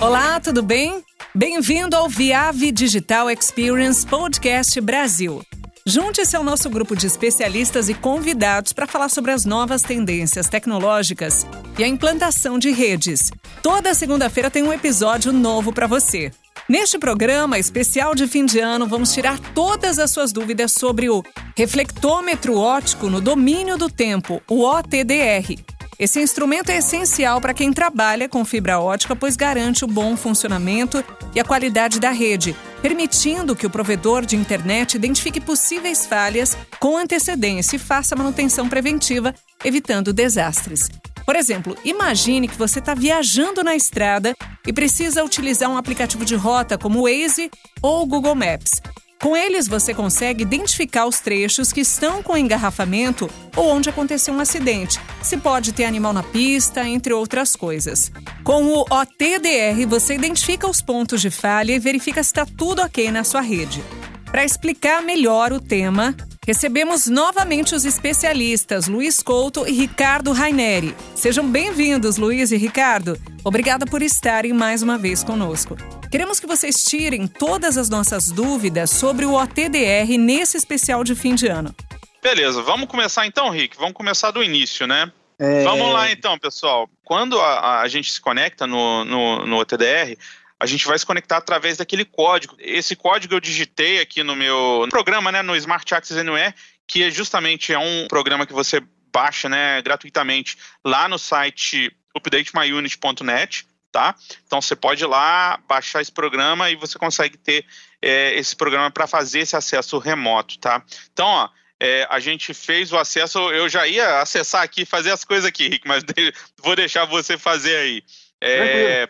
[0.00, 1.04] Olá, tudo bem?
[1.34, 5.42] Bem-vindo ao Viave Digital Experience Podcast Brasil.
[5.84, 11.46] Junte-se ao nosso grupo de especialistas e convidados para falar sobre as novas tendências tecnológicas
[11.78, 13.30] e a implantação de redes.
[13.62, 16.32] Toda segunda-feira tem um episódio novo para você.
[16.66, 21.22] Neste programa especial de fim de ano, vamos tirar todas as suas dúvidas sobre o
[21.54, 25.56] reflectômetro óptico no domínio do tempo, o OTDR.
[26.00, 31.04] Esse instrumento é essencial para quem trabalha com fibra ótica, pois garante o bom funcionamento
[31.34, 36.96] e a qualidade da rede, permitindo que o provedor de internet identifique possíveis falhas com
[36.96, 40.88] antecedência e faça manutenção preventiva, evitando desastres.
[41.26, 44.34] Por exemplo, imagine que você está viajando na estrada
[44.66, 47.50] e precisa utilizar um aplicativo de rota como o Waze
[47.82, 48.80] ou o Google Maps.
[49.20, 54.40] Com eles, você consegue identificar os trechos que estão com engarrafamento ou onde aconteceu um
[54.40, 58.10] acidente, se pode ter animal na pista, entre outras coisas.
[58.42, 63.10] Com o OTDR, você identifica os pontos de falha e verifica se está tudo ok
[63.10, 63.84] na sua rede.
[64.24, 70.96] Para explicar melhor o tema, recebemos novamente os especialistas Luiz Couto e Ricardo Raineri.
[71.14, 73.20] Sejam bem-vindos, Luiz e Ricardo.
[73.44, 75.76] Obrigada por estarem mais uma vez conosco.
[76.10, 81.34] Queremos que vocês tirem todas as nossas dúvidas sobre o OTDR nesse especial de fim
[81.34, 81.74] de ano.
[82.22, 83.76] Beleza, vamos começar então, Rick.
[83.76, 85.12] Vamos começar do início, né?
[85.38, 85.62] É...
[85.62, 86.88] Vamos lá então, pessoal.
[87.04, 90.16] Quando a, a gente se conecta no, no, no OTDR,
[90.60, 92.54] a gente vai se conectar através daquele código.
[92.58, 96.54] Esse código eu digitei aqui no meu programa, né, no Smart Access Anywhere,
[96.86, 103.66] que é justamente é um programa que você baixa, né, gratuitamente lá no site updatemyunit.net
[103.90, 104.14] tá?
[104.46, 107.64] Então você pode ir lá, baixar esse programa e você consegue ter
[108.00, 110.82] é, esse programa para fazer esse acesso remoto, tá?
[111.12, 111.48] Então, ó,
[111.80, 115.68] é, a gente fez o acesso, eu já ia acessar aqui, fazer as coisas aqui,
[115.68, 116.04] Rick, mas
[116.62, 118.04] vou deixar você fazer aí.
[118.40, 119.08] É,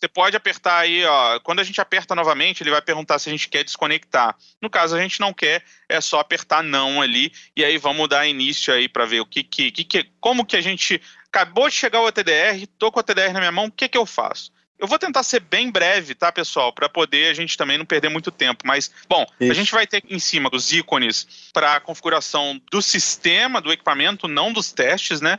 [0.00, 1.38] você pode apertar aí, ó.
[1.40, 4.34] Quando a gente aperta novamente, ele vai perguntar se a gente quer desconectar.
[4.60, 7.30] No caso, a gente não quer, é só apertar não ali.
[7.54, 10.60] E aí vamos dar início aí para ver o que, que, que, como que a
[10.62, 13.88] gente acabou de chegar o TDR, tô com o TDR na minha mão, o que
[13.88, 14.50] que eu faço?
[14.78, 18.08] Eu vou tentar ser bem breve, tá, pessoal, para poder a gente também não perder
[18.08, 18.66] muito tempo.
[18.66, 19.52] Mas, bom, Isso.
[19.52, 24.26] a gente vai ter em cima os ícones para a configuração do sistema, do equipamento,
[24.26, 25.38] não dos testes, né?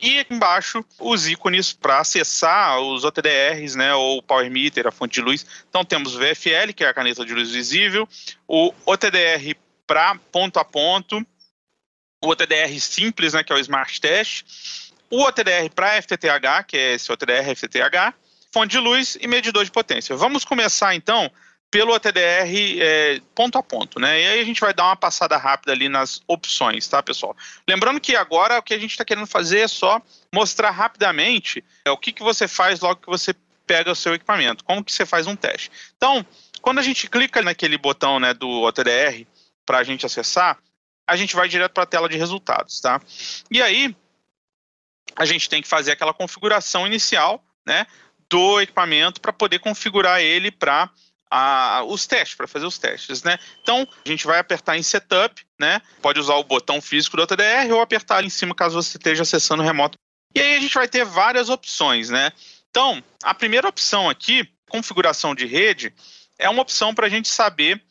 [0.00, 4.92] E aqui embaixo os ícones para acessar os OTDRs, né, ou o Power Meter, a
[4.92, 5.46] fonte de luz.
[5.68, 8.08] Então temos o VFL, que é a caneta de luz visível,
[8.46, 9.56] o OTDR
[9.86, 11.24] para ponto a ponto,
[12.22, 14.44] o OTDR simples, né, que é o Smart Test,
[15.10, 18.14] o OTDR para FTTH, que é esse OTDR FTTH,
[18.52, 20.16] fonte de luz e medidor de potência.
[20.16, 21.30] Vamos começar então
[21.74, 24.20] pelo OTDR é, ponto a ponto, né?
[24.20, 27.36] E aí a gente vai dar uma passada rápida ali nas opções, tá, pessoal?
[27.68, 30.00] Lembrando que agora o que a gente está querendo fazer é só
[30.32, 33.34] mostrar rapidamente é, o que, que você faz logo que você
[33.66, 35.68] pega o seu equipamento, como que você faz um teste.
[35.96, 36.24] Então,
[36.62, 39.26] quando a gente clica naquele botão né, do OTDR
[39.66, 40.56] para a gente acessar,
[41.04, 43.00] a gente vai direto para a tela de resultados, tá?
[43.50, 43.96] E aí
[45.16, 47.84] a gente tem que fazer aquela configuração inicial, né,
[48.30, 50.88] do equipamento para poder configurar ele para
[51.36, 53.36] a, os testes, para fazer os testes, né?
[53.60, 55.82] Então, a gente vai apertar em Setup, né?
[56.00, 59.22] Pode usar o botão físico do OTDR ou apertar ali em cima caso você esteja
[59.22, 59.98] acessando remoto.
[60.32, 62.30] E aí a gente vai ter várias opções, né?
[62.70, 65.92] Então, a primeira opção aqui, configuração de rede,
[66.38, 67.82] é uma opção para a gente saber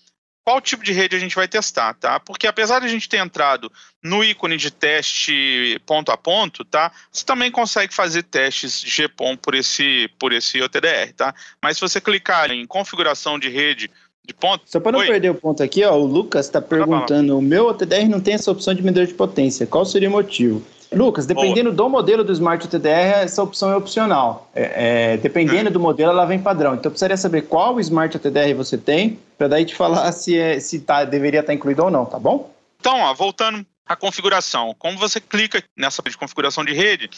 [0.43, 2.19] qual tipo de rede a gente vai testar, tá?
[2.19, 3.71] Porque apesar de a gente ter entrado
[4.01, 6.91] no ícone de teste ponto a ponto, tá?
[7.11, 11.33] Você também consegue fazer testes de GPON por esse, por esse OTDR, tá?
[11.61, 13.89] Mas se você clicar em configuração de rede
[14.25, 14.63] de ponto...
[14.65, 15.07] Só para não Oi.
[15.07, 18.51] perder o ponto aqui, ó, o Lucas está perguntando, o meu OTDR não tem essa
[18.51, 20.61] opção de medidor de potência, qual seria o motivo?
[20.95, 21.75] Lucas, dependendo Boa.
[21.75, 24.49] do modelo do Smart TDR, essa opção é opcional.
[24.55, 26.73] É, é, dependendo do modelo, ela vem padrão.
[26.73, 30.59] Então, eu precisaria saber qual Smart TDR você tem, para daí te falar se, é,
[30.59, 32.53] se tá, deveria estar tá incluído ou não, tá bom?
[32.79, 34.75] Então, ó, voltando à configuração.
[34.77, 37.09] Como você clica nessa de configuração de rede,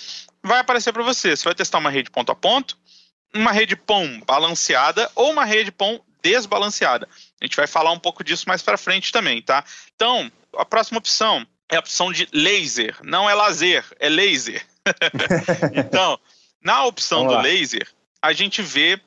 [0.43, 1.35] vai aparecer para você.
[1.35, 2.77] Você vai testar uma rede ponto a ponto,
[3.33, 7.07] uma rede POM balanceada ou uma rede POM desbalanceada.
[7.39, 9.63] A gente vai falar um pouco disso mais para frente também, tá?
[9.95, 12.97] Então, a próxima opção é a opção de laser.
[13.03, 14.65] Não é lazer, é laser.
[15.73, 16.19] então,
[16.61, 17.87] na opção do laser,
[18.21, 18.99] a gente vê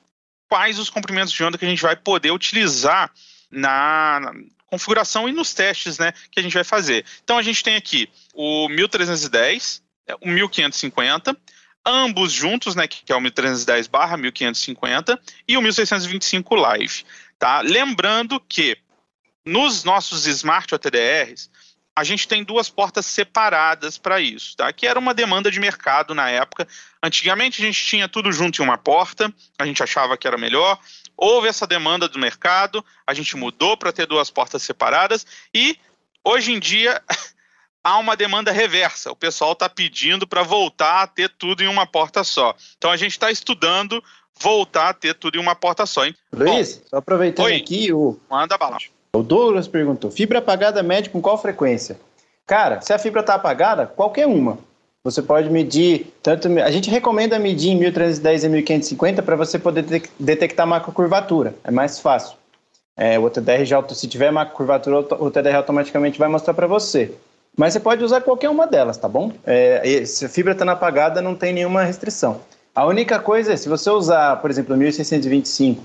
[0.48, 3.12] quais os comprimentos de onda que a gente vai poder utilizar
[3.50, 4.32] na,
[4.68, 7.04] configuração e nos testes né, que a gente vai fazer.
[7.24, 11.36] Então, a gente tem aqui o 1310, é, o 1550,
[11.84, 17.04] ambos juntos, né, que é o 1310 barra 1550 e o 1625 Live.
[17.38, 17.60] Tá?
[17.60, 18.76] Lembrando que
[19.44, 21.50] nos nossos Smart OTDRs,
[21.98, 24.72] a gente tem duas portas separadas para isso, tá?
[24.72, 26.68] Que era uma demanda de mercado na época.
[27.02, 30.78] Antigamente a gente tinha tudo junto em uma porta, a gente achava que era melhor.
[31.16, 35.76] Houve essa demanda do mercado, a gente mudou para ter duas portas separadas e
[36.22, 37.02] hoje em dia
[37.82, 39.10] há uma demanda reversa.
[39.10, 42.54] O pessoal está pedindo para voltar a ter tudo em uma porta só.
[42.76, 44.00] Então a gente está estudando
[44.40, 46.06] voltar a ter tudo em uma porta só.
[46.06, 46.14] Hein?
[46.32, 48.16] Luiz, Bom, só aproveitando oi, aqui o.
[48.30, 48.78] Manda bala.
[49.12, 51.96] O Douglas perguntou: fibra apagada mede com qual frequência?
[52.46, 54.58] Cara, se a fibra está apagada, qualquer uma.
[55.04, 59.84] Você pode medir, tanto a gente recomenda medir em 1310 e 1550 para você poder
[60.18, 62.36] detectar macrocurvatura, é mais fácil.
[62.96, 67.14] É, o TDR já, se tiver macrocurvatura, o TDR automaticamente vai mostrar para você.
[67.56, 69.32] Mas você pode usar qualquer uma delas, tá bom?
[69.46, 72.40] É, se a fibra está apagada, não tem nenhuma restrição.
[72.74, 75.82] A única coisa é, se você usar, por exemplo, 1625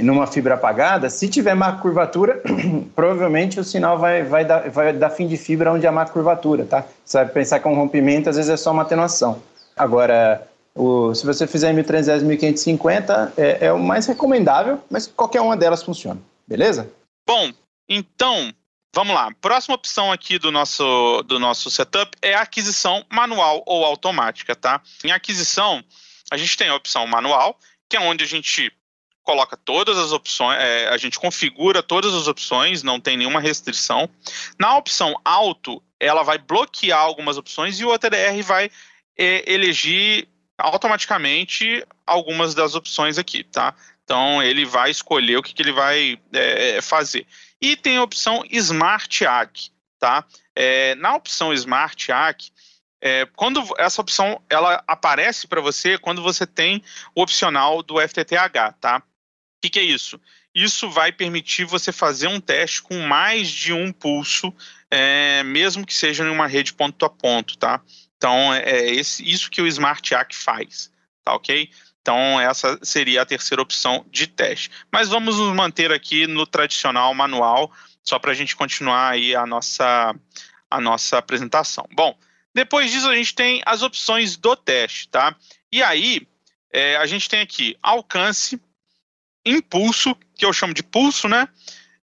[0.00, 2.42] numa fibra apagada, se tiver macro-curvatura,
[2.94, 6.84] provavelmente o sinal vai, vai, dar, vai dar fim de fibra onde há macro-curvatura, tá?
[7.04, 9.42] Você vai pensar que é um rompimento, às vezes é só uma atenuação.
[9.76, 15.56] Agora, o, se você fizer 1310 1550, é, é o mais recomendável, mas qualquer uma
[15.56, 16.90] delas funciona, beleza?
[17.26, 17.50] Bom,
[17.88, 18.52] então,
[18.94, 19.30] vamos lá.
[19.40, 24.80] Próxima opção aqui do nosso, do nosso setup é a aquisição manual ou automática, tá?
[25.02, 25.82] Em aquisição,
[26.30, 28.72] a gente tem a opção manual, que é onde a gente
[29.30, 34.10] coloca todas as opções, é, a gente configura todas as opções, não tem nenhuma restrição.
[34.58, 38.68] Na opção alto, ela vai bloquear algumas opções e o OTDR vai
[39.16, 40.26] é, elegir
[40.58, 43.72] automaticamente algumas das opções aqui, tá?
[44.02, 47.24] Então ele vai escolher o que, que ele vai é, fazer.
[47.62, 50.24] E tem a opção Smart ACK, tá?
[50.56, 52.50] É, na opção Smart ACK,
[53.00, 56.82] é, quando essa opção ela aparece para você quando você tem
[57.14, 59.02] o opcional do FTTH, tá?
[59.60, 60.18] O que, que é isso?
[60.54, 64.54] Isso vai permitir você fazer um teste com mais de um pulso,
[64.90, 67.82] é, mesmo que seja em uma rede ponto a ponto, tá?
[68.16, 70.90] Então, é, é esse, isso que o Smart ACK faz,
[71.22, 71.70] tá ok?
[72.00, 74.70] Então, essa seria a terceira opção de teste.
[74.90, 77.70] Mas vamos nos manter aqui no tradicional manual,
[78.02, 80.14] só para a gente continuar aí a nossa,
[80.70, 81.86] a nossa apresentação.
[81.92, 82.18] Bom,
[82.54, 85.36] depois disso a gente tem as opções do teste, tá?
[85.70, 86.26] E aí,
[86.72, 88.58] é, a gente tem aqui alcance,
[89.50, 91.48] impulso, que eu chamo de pulso, né?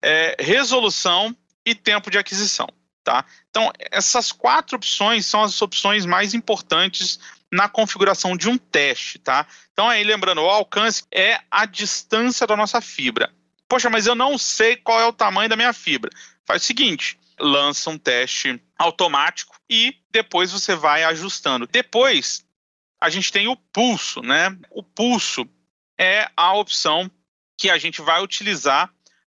[0.02, 2.68] É, resolução e tempo de aquisição,
[3.04, 3.26] tá?
[3.50, 7.20] Então, essas quatro opções são as opções mais importantes
[7.52, 9.48] na configuração de um teste, tá?
[9.72, 13.32] Então, aí, lembrando, o alcance é a distância da nossa fibra.
[13.68, 16.12] Poxa, mas eu não sei qual é o tamanho da minha fibra.
[16.46, 21.68] Faz o seguinte, lança um teste automático e depois você vai ajustando.
[21.68, 22.46] Depois,
[23.02, 24.56] a gente tem o pulso, né?
[24.70, 25.48] O pulso
[25.98, 27.10] é a opção
[27.58, 28.92] que a gente vai utilizar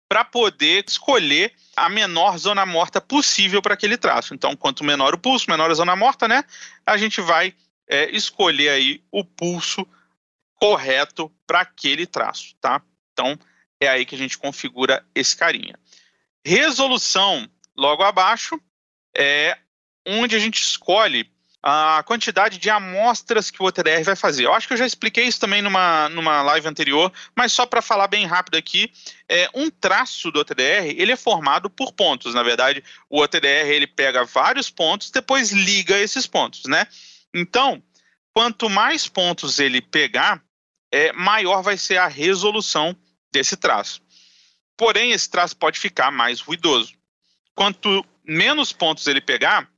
[0.07, 4.33] para poder escolher a menor zona morta possível para aquele traço.
[4.33, 6.43] Então, quanto menor o pulso, menor a zona morta, né?
[6.85, 7.55] A gente vai
[7.87, 9.87] é, escolher aí o pulso
[10.55, 12.81] correto para aquele traço, tá?
[13.13, 13.39] Então,
[13.79, 15.79] é aí que a gente configura esse carinha.
[16.45, 18.59] Resolução, logo abaixo,
[19.15, 19.57] é
[20.05, 21.31] onde a gente escolhe
[21.63, 24.45] a quantidade de amostras que o OTDR vai fazer.
[24.45, 27.81] Eu acho que eu já expliquei isso também numa, numa live anterior, mas só para
[27.81, 28.91] falar bem rápido aqui,
[29.29, 32.33] é, um traço do OTDR ele é formado por pontos.
[32.33, 36.87] Na verdade, o OTDR ele pega vários pontos, depois liga esses pontos, né?
[37.33, 37.81] Então,
[38.33, 40.41] quanto mais pontos ele pegar,
[40.91, 42.95] é, maior vai ser a resolução
[43.31, 44.01] desse traço.
[44.75, 46.93] Porém, esse traço pode ficar mais ruidoso.
[47.53, 49.70] Quanto menos pontos ele pegar,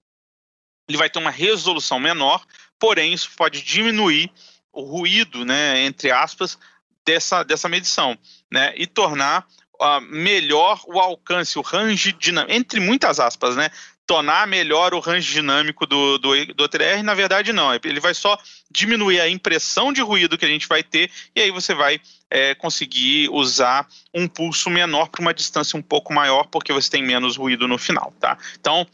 [0.88, 2.46] ele vai ter uma resolução menor,
[2.80, 4.30] porém isso pode diminuir
[4.72, 6.58] o ruído, né, entre aspas,
[7.06, 8.18] dessa, dessa medição,
[8.52, 9.46] né, e tornar
[9.80, 13.70] uh, melhor o alcance, o range dinâmico, entre muitas aspas, né,
[14.06, 18.38] tornar melhor o range dinâmico do, do, do OTR, na verdade não, ele vai só
[18.70, 22.54] diminuir a impressão de ruído que a gente vai ter, e aí você vai é,
[22.56, 27.38] conseguir usar um pulso menor para uma distância um pouco maior, porque você tem menos
[27.38, 28.38] ruído no final, tá?
[28.60, 28.86] Então,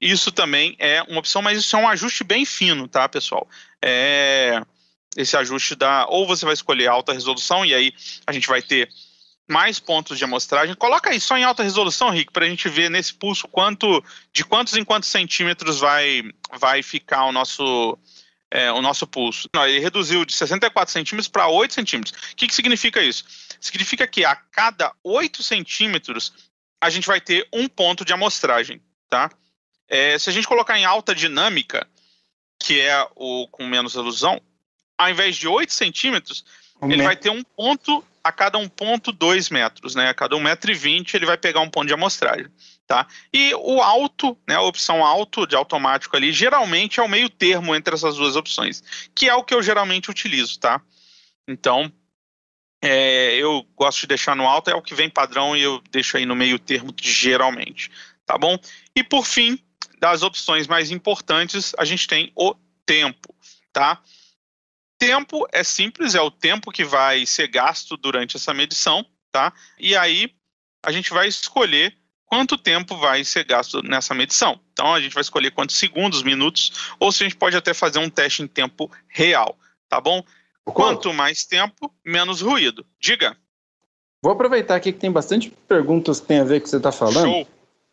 [0.00, 3.48] isso também é uma opção, mas isso é um ajuste bem fino, tá, pessoal?
[3.82, 4.60] É,
[5.16, 6.06] esse ajuste da.
[6.08, 7.92] Ou você vai escolher alta resolução, e aí
[8.26, 8.88] a gente vai ter
[9.48, 10.74] mais pontos de amostragem.
[10.74, 14.44] Coloca aí só em alta resolução, Rick, para a gente ver nesse pulso quanto de
[14.44, 16.22] quantos em quantos centímetros vai,
[16.58, 17.96] vai ficar o nosso,
[18.50, 19.48] é, o nosso pulso.
[19.54, 22.32] Não, ele reduziu de 64 centímetros para 8 centímetros.
[22.32, 23.24] O que, que significa isso?
[23.60, 26.32] Significa que a cada 8 centímetros
[26.80, 29.30] a gente vai ter um ponto de amostragem, tá?
[29.88, 31.86] É, se a gente colocar em alta dinâmica,
[32.58, 34.40] que é o com menos ilusão,
[34.98, 36.44] ao invés de 8 centímetros,
[36.80, 37.06] um ele metro.
[37.06, 40.08] vai ter um ponto a cada 1,2 metros, né?
[40.08, 42.48] A cada 1,20m ele vai pegar um ponto de amostragem.
[42.86, 43.06] Tá?
[43.32, 47.74] E o alto, né, a opção alto de automático ali, geralmente é o meio termo
[47.74, 50.80] entre essas duas opções, que é o que eu geralmente utilizo, tá?
[51.48, 51.92] Então,
[52.80, 56.16] é, eu gosto de deixar no alto, é o que vem padrão e eu deixo
[56.16, 57.90] aí no meio termo geralmente,
[58.24, 58.56] tá bom?
[58.94, 59.58] E por fim,
[59.98, 63.34] das opções mais importantes, a gente tem o tempo,
[63.72, 64.00] tá?
[64.98, 69.52] Tempo é simples, é o tempo que vai ser gasto durante essa medição, tá?
[69.78, 70.32] E aí
[70.82, 74.60] a gente vai escolher quanto tempo vai ser gasto nessa medição.
[74.72, 77.98] Então a gente vai escolher quantos segundos, minutos, ou se a gente pode até fazer
[77.98, 80.22] um teste em tempo real, tá bom?
[80.64, 82.84] Quanto mais tempo, menos ruído.
[82.98, 83.36] Diga.
[84.20, 86.78] Vou aproveitar aqui que tem bastante perguntas que tem a ver com o que você
[86.78, 87.28] está falando.
[87.28, 87.48] Show.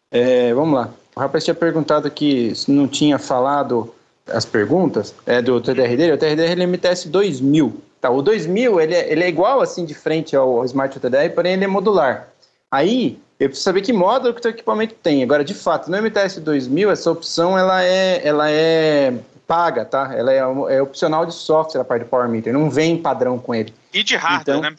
[0.10, 0.94] É, vamos lá.
[1.16, 3.94] O rapaz tinha perguntado que não tinha falado
[4.28, 6.14] as perguntas é, do TDR dele.
[6.14, 7.82] O TDR ele é MTS 2000.
[8.02, 11.54] Tá, o 2000 ele é, ele é igual assim de frente ao Smart TDR, porém
[11.54, 12.28] ele é modular.
[12.70, 15.24] Aí eu preciso saber que módulo que o teu equipamento tem.
[15.24, 19.14] Agora, de fato, no MTS 2000 essa opção ela é, ela é
[19.48, 20.14] paga, tá?
[20.16, 23.54] Ela é, é opcional de software a parte do Power Meter, não vem padrão com
[23.54, 23.74] ele.
[23.94, 24.76] E de hardware, então, né?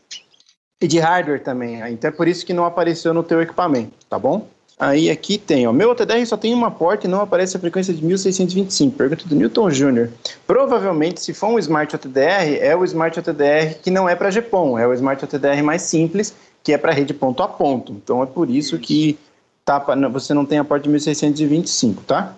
[0.81, 1.81] E de hardware também.
[1.93, 4.47] Então é por isso que não apareceu no teu equipamento, tá bom?
[4.79, 7.95] Aí aqui tem, ó, meu OTDR só tem uma porta e não aparece a frequência
[7.95, 8.97] de 1625.
[8.97, 10.09] Pergunta do Newton Jr.
[10.47, 14.79] Provavelmente, se for um Smart OTDR, é o Smart OTDR que não é para GPON,
[14.79, 17.93] é o Smart OTDR mais simples, que é para rede ponto a ponto.
[17.93, 19.17] Então é por isso que
[19.65, 19.79] tá,
[20.11, 22.35] você não tem a porta de 1625, tá?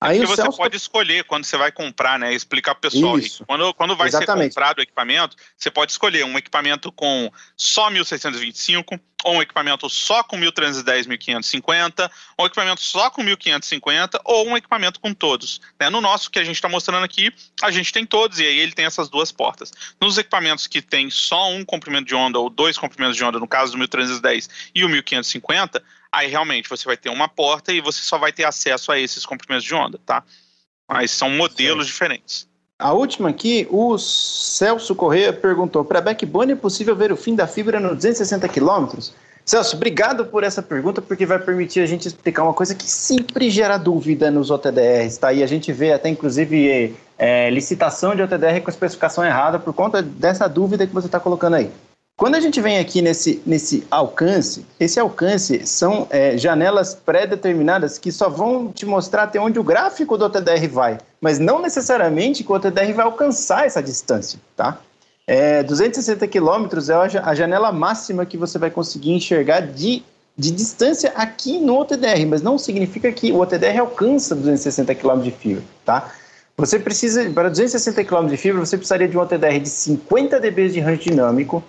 [0.00, 0.56] Aí que você Celso...
[0.56, 2.32] pode escolher quando você vai comprar, né?
[2.32, 3.18] Explicar para o pessoal.
[3.46, 4.44] Quando, quando vai Exatamente.
[4.44, 9.90] ser comprado o equipamento, você pode escolher um equipamento com só 1625, ou um equipamento
[9.90, 15.60] só com 1310, 1550, ou um equipamento só com 1550, ou um equipamento com todos.
[15.78, 15.90] Né?
[15.90, 17.30] No nosso que a gente está mostrando aqui,
[17.62, 19.70] a gente tem todos, e aí ele tem essas duas portas.
[20.00, 23.46] Nos equipamentos que tem só um comprimento de onda, ou dois comprimentos de onda, no
[23.46, 28.00] caso do 1310 e o 1550, aí realmente você vai ter uma porta e você
[28.02, 30.22] só vai ter acesso a esses comprimentos de onda, tá?
[30.88, 31.92] Mas são modelos Sim.
[31.92, 32.48] diferentes.
[32.78, 37.46] A última aqui, o Celso Corrêa perguntou: para backbone é possível ver o fim da
[37.46, 38.98] fibra no 260 km?
[39.44, 43.50] Celso, obrigado por essa pergunta, porque vai permitir a gente explicar uma coisa que sempre
[43.50, 45.32] gera dúvida nos OTDRs, tá?
[45.32, 50.00] E a gente vê até, inclusive, é, licitação de OTDR com especificação errada por conta
[50.00, 51.70] dessa dúvida que você está colocando aí.
[52.20, 58.12] Quando a gente vem aqui nesse, nesse alcance, esse alcance são é, janelas pré-determinadas que
[58.12, 62.52] só vão te mostrar até onde o gráfico do OTDR vai, mas não necessariamente que
[62.52, 64.78] o OTDR vai alcançar essa distância, tá?
[65.26, 70.02] É, 260 quilômetros é a janela máxima que você vai conseguir enxergar de,
[70.36, 75.30] de distância aqui no OTDR, mas não significa que o OTDR alcança 260 km de
[75.30, 76.12] fibra, tá?
[76.58, 80.68] Você precisa, para 260 km de fibra, você precisaria de um OTDR de 50 dB
[80.68, 81.64] de range dinâmico,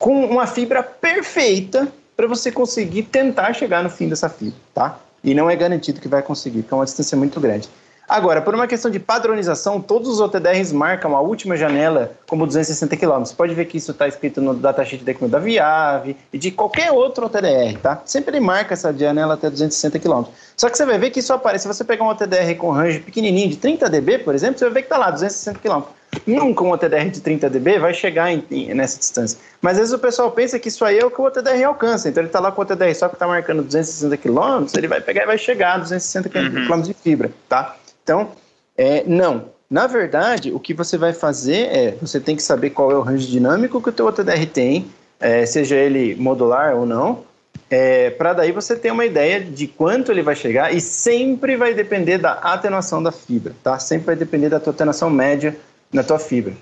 [0.00, 4.98] com uma fibra perfeita para você conseguir tentar chegar no fim dessa fibra, tá?
[5.22, 7.68] E não é garantido que vai conseguir, porque é uma distância muito grande.
[8.10, 12.96] Agora, por uma questão de padronização, todos os OTDRs marcam a última janela como 260
[12.96, 13.20] km.
[13.20, 17.26] Você pode ver que isso está escrito no datasheet da Viave e de qualquer outro
[17.26, 18.02] OTDR, tá?
[18.04, 20.24] Sempre ele marca essa janela até 260 km.
[20.56, 21.62] Só que você vai ver que isso aparece.
[21.62, 24.74] Se você pegar um OTDR com range pequenininho de 30 dB, por exemplo, você vai
[24.74, 25.82] ver que está lá, 260 km.
[26.26, 29.38] Nunca um OTDR de 30 dB vai chegar em, em, nessa distância.
[29.62, 32.08] Mas às vezes o pessoal pensa que isso aí é o que o OTDR alcança.
[32.08, 35.00] Então ele está lá com o OTDR só que está marcando 260 km, ele vai
[35.00, 37.76] pegar e vai chegar a 260 km de fibra, tá?
[38.02, 38.32] Então,
[38.76, 39.50] é, não.
[39.68, 43.02] Na verdade, o que você vai fazer é, você tem que saber qual é o
[43.02, 44.90] range dinâmico que o teu OTDR tem,
[45.20, 47.24] é, seja ele modular ou não,
[47.70, 51.72] é, para daí você ter uma ideia de quanto ele vai chegar e sempre vai
[51.72, 53.78] depender da atenuação da fibra, tá?
[53.78, 55.56] Sempre vai depender da tua atenuação média
[55.92, 56.52] na tua fibra.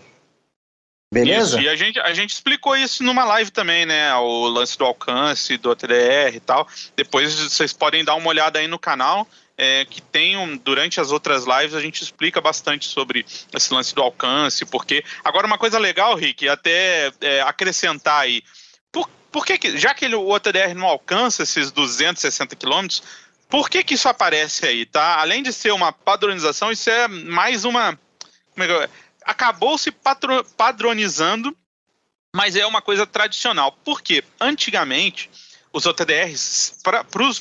[1.10, 1.56] Beleza?
[1.56, 4.14] Isso, e a gente, a gente explicou isso numa live também, né?
[4.16, 6.68] O lance do alcance, do OTDR e tal.
[6.94, 9.26] Depois vocês podem dar uma olhada aí no canal
[9.58, 14.00] é, que tem durante as outras lives a gente explica bastante sobre esse lance do
[14.00, 18.42] alcance, porque agora uma coisa legal, Rick, até é, acrescentar aí,
[18.92, 23.02] por, por que, que já que ele, o OTDR não alcança esses 260 quilômetros,
[23.48, 25.20] por que que isso aparece aí, tá?
[25.20, 27.98] Além de ser uma padronização, isso é mais uma
[28.56, 28.88] é
[29.24, 31.56] acabou se patro, padronizando,
[32.34, 33.72] mas é uma coisa tradicional.
[33.84, 35.30] Porque antigamente
[35.72, 36.78] os OTDRs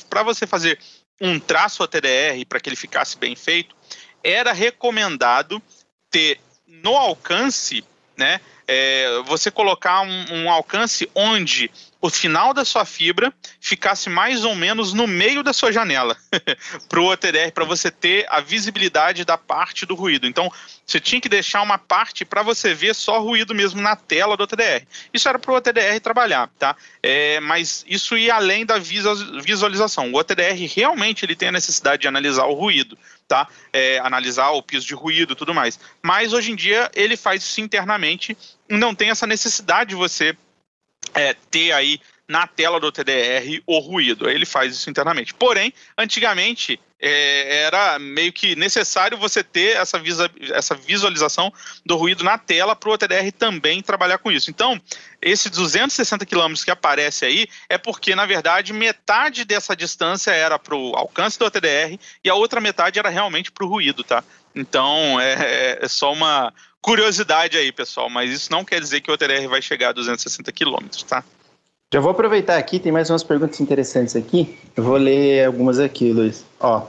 [0.08, 0.78] para você fazer
[1.20, 3.74] um traço ATDR para que ele ficasse bem feito,
[4.22, 5.62] era recomendado
[6.10, 7.84] ter no alcance
[8.18, 8.40] né?
[8.68, 11.70] É, você colocar um, um alcance onde
[12.00, 16.16] o final da sua fibra ficasse mais ou menos no meio da sua janela
[16.88, 20.26] para o OTDR, para você ter a visibilidade da parte do ruído.
[20.26, 20.50] Então,
[20.86, 24.44] você tinha que deixar uma parte para você ver só ruído mesmo na tela do
[24.44, 24.86] OTDR.
[25.12, 26.76] Isso era para o OTDR trabalhar, tá?
[27.02, 30.12] É, mas isso ia além da visualização.
[30.12, 32.96] O OTDR realmente ele tem a necessidade de analisar o ruído,
[33.28, 33.46] tá?
[33.72, 35.78] É, analisar o piso de ruído e tudo mais.
[36.02, 38.36] Mas hoje em dia ele faz isso internamente,
[38.68, 40.34] não tem essa necessidade de você
[41.14, 44.28] é, ter aí na tela do TDR o ruído.
[44.28, 45.34] Ele faz isso internamente.
[45.34, 51.52] Porém, antigamente é, era meio que necessário você ter essa, visa, essa visualização
[51.84, 54.50] do ruído na tela para o TDR também trabalhar com isso.
[54.50, 54.80] Então,
[55.20, 60.74] esse 260 km que aparece aí é porque, na verdade, metade dessa distância era para
[60.74, 64.24] o alcance do TDR e a outra metade era realmente para o ruído, tá?
[64.54, 69.14] Então, é, é só uma, curiosidade aí, pessoal, mas isso não quer dizer que o
[69.14, 71.24] OTR vai chegar a 260 quilômetros, tá?
[71.92, 74.58] Já vou aproveitar aqui, tem mais umas perguntas interessantes aqui.
[74.76, 76.44] Eu vou ler algumas aqui, Luiz.
[76.60, 76.82] Ó,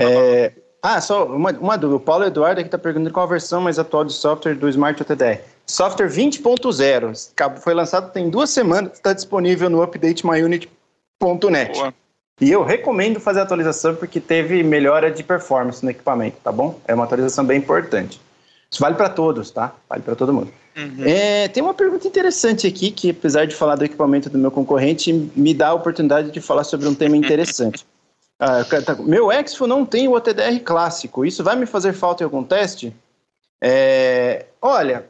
[0.00, 0.52] é...
[0.82, 1.96] Ah, só uma, uma dúvida.
[1.96, 5.00] O Paulo Eduardo aqui está perguntando qual a versão mais atual de software do Smart
[5.00, 5.40] OTDR.
[5.64, 7.60] Software 20.0.
[7.60, 11.94] Foi lançado tem duas semanas, está disponível no update myunit.net.
[12.40, 16.80] E eu recomendo fazer a atualização porque teve melhora de performance no equipamento, tá bom?
[16.88, 18.20] É uma atualização bem importante.
[18.68, 19.72] Isso vale para todos, tá?
[19.88, 20.52] Vale para todo mundo.
[20.76, 21.04] Uhum.
[21.04, 25.12] É, tem uma pergunta interessante aqui, que apesar de falar do equipamento do meu concorrente,
[25.12, 27.84] me dá a oportunidade de falar sobre um tema interessante.
[28.40, 32.24] ah, tá, meu Expo não tem o OTDR clássico, isso vai me fazer falta em
[32.24, 32.94] algum teste?
[33.60, 35.06] É, olha,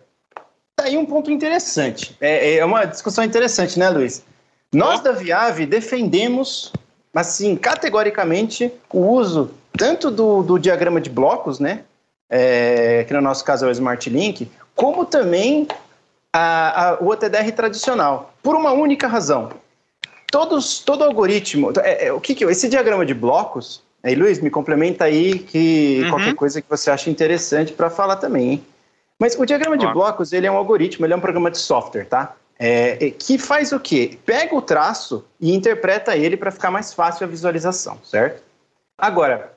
[0.77, 2.17] tá aí um ponto interessante.
[2.21, 4.23] É, é uma discussão interessante, né, Luiz?
[4.73, 6.73] Nós da Viave defendemos,
[7.15, 11.85] assim, categoricamente, o uso tanto do, do diagrama de blocos, né,
[12.29, 15.69] é, que no nosso caso é o Smart Link, como também
[16.33, 19.51] a, a, o OTDR tradicional, por uma única razão.
[20.31, 24.49] Todos, todo algoritmo, é, é, o que, que esse diagrama de blocos, aí Luiz, me
[24.49, 26.11] complementa aí que uhum.
[26.11, 28.65] qualquer coisa que você acha interessante para falar também, hein?
[29.19, 32.07] Mas o diagrama de blocos, ele é um algoritmo, ele é um programa de software,
[32.07, 32.35] tá?
[32.59, 34.19] É, é que faz o quê?
[34.27, 38.43] Pega o traço e interpreta ele para ficar mais fácil a visualização, certo?
[38.99, 39.53] Agora,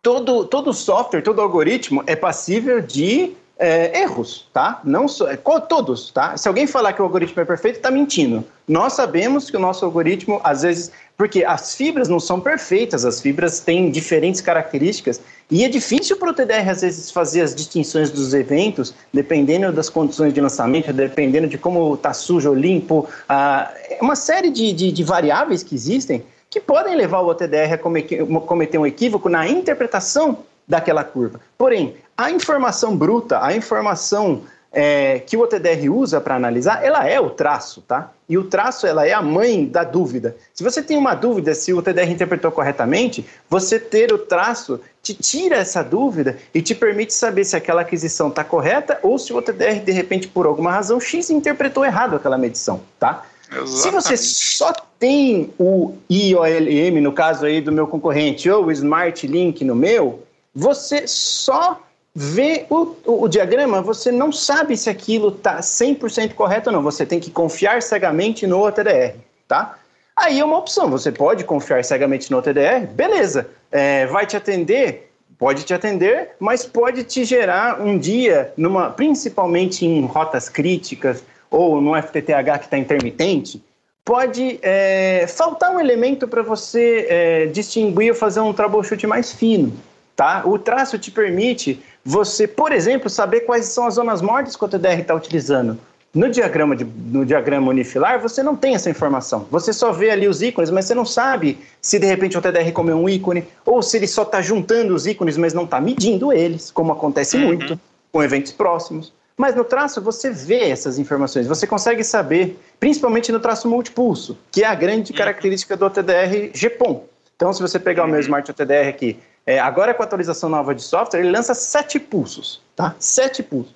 [0.00, 4.80] todo, todo software, todo algoritmo é passível de é, erros, tá?
[4.82, 6.34] Não so, é, todos, tá?
[6.34, 8.42] Se alguém falar que o algoritmo é perfeito, está mentindo.
[8.66, 13.20] Nós sabemos que o nosso algoritmo, às vezes, porque as fibras não são perfeitas, as
[13.20, 18.10] fibras têm diferentes características e é difícil para o TDR, às vezes, fazer as distinções
[18.10, 23.06] dos eventos, dependendo das condições de lançamento, dependendo de como está sujo ou limpo.
[23.28, 27.78] Ah, uma série de, de, de variáveis que existem que podem levar o OTDR a
[27.78, 30.38] cometer um equívoco na interpretação
[30.70, 31.40] daquela curva.
[31.58, 37.20] Porém, a informação bruta, a informação é, que o OTDR usa para analisar, ela é
[37.20, 38.12] o traço, tá?
[38.28, 40.36] E o traço, ela é a mãe da dúvida.
[40.54, 45.12] Se você tem uma dúvida se o OTDR interpretou corretamente, você ter o traço te
[45.12, 49.36] tira essa dúvida e te permite saber se aquela aquisição está correta ou se o
[49.36, 53.24] OTDR, de repente, por alguma razão X, interpretou errado aquela medição, tá?
[53.50, 53.80] Exatamente.
[53.80, 59.26] Se você só tem o IOLM, no caso aí do meu concorrente, ou o Smart
[59.26, 60.22] Link no meu,
[60.54, 61.80] você só
[62.14, 66.82] vê o, o, o diagrama, você não sabe se aquilo está 100% correto ou não.
[66.82, 69.14] Você tem que confiar cegamente no OTDR,
[69.46, 69.78] tá?
[70.16, 75.10] Aí é uma opção, você pode confiar cegamente no OTDR, beleza, é, vai te atender,
[75.38, 81.80] pode te atender, mas pode te gerar um dia, numa, principalmente em rotas críticas, ou
[81.80, 83.62] no FTTH que está intermitente,
[84.04, 89.72] pode é, faltar um elemento para você é, distinguir ou fazer um troubleshoot mais fino.
[90.20, 90.42] Tá?
[90.44, 94.68] O traço te permite você, por exemplo, saber quais são as zonas mortas que o
[94.68, 95.78] TDR está utilizando.
[96.12, 99.46] No diagrama, de, no diagrama unifilar, você não tem essa informação.
[99.50, 102.70] Você só vê ali os ícones, mas você não sabe se de repente o TDR
[102.70, 106.30] comeu um ícone, ou se ele só está juntando os ícones, mas não está medindo
[106.30, 107.46] eles, como acontece uhum.
[107.46, 107.80] muito
[108.12, 109.14] com eventos próximos.
[109.38, 114.64] Mas no traço você vê essas informações, você consegue saber, principalmente no traço multipulso, que
[114.64, 117.08] é a grande característica do OTDR GPON.
[117.40, 120.74] Então, se você pegar o meu Smart OTDR aqui, é, agora com a atualização nova
[120.74, 122.94] de software, ele lança sete pulsos, tá?
[122.98, 123.74] Sete pulsos.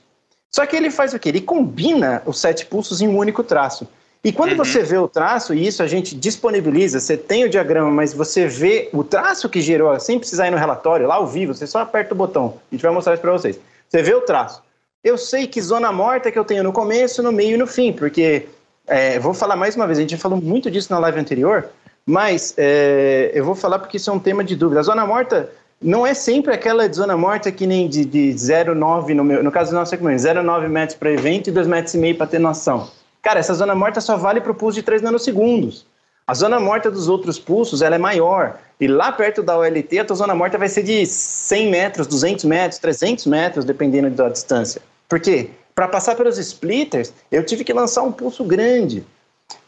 [0.51, 1.31] Só que ele faz o quê?
[1.31, 3.89] Ele combina os sete pulsos em um único traço.
[4.23, 4.59] E quando uhum.
[4.59, 8.47] você vê o traço, e isso a gente disponibiliza, você tem o diagrama, mas você
[8.47, 11.81] vê o traço que gerou, sem precisar ir no relatório, lá ao vivo, você só
[11.81, 12.55] aperta o botão.
[12.71, 13.59] A gente vai mostrar isso para vocês.
[13.89, 14.63] Você vê o traço
[15.05, 17.93] eu sei que zona morta que eu tenho no começo, no meio e no fim,
[17.93, 18.49] porque
[18.87, 21.69] é, vou falar mais uma vez, a gente falou muito disso na live anterior,
[22.07, 24.81] mas é, eu vou falar porque isso é um tema de dúvida.
[24.81, 29.25] A zona morta, não é sempre aquela zona morta que nem de, de 0,9 no
[29.43, 32.91] no caso do nosso equipamento, 0,9 metros para evento e 2,5 metros para atenuação.
[33.23, 35.87] Cara, essa zona morta só vale para o pulso de 3 nanosegundos.
[36.27, 38.59] A zona morta dos outros pulsos ela é maior.
[38.81, 42.45] E lá perto da OLT, a tua zona morta vai ser de 100 metros, 200
[42.45, 44.81] metros, 300 metros, dependendo da distância.
[45.09, 45.51] Por quê?
[45.75, 49.05] Para passar pelos splitters, eu tive que lançar um pulso grande.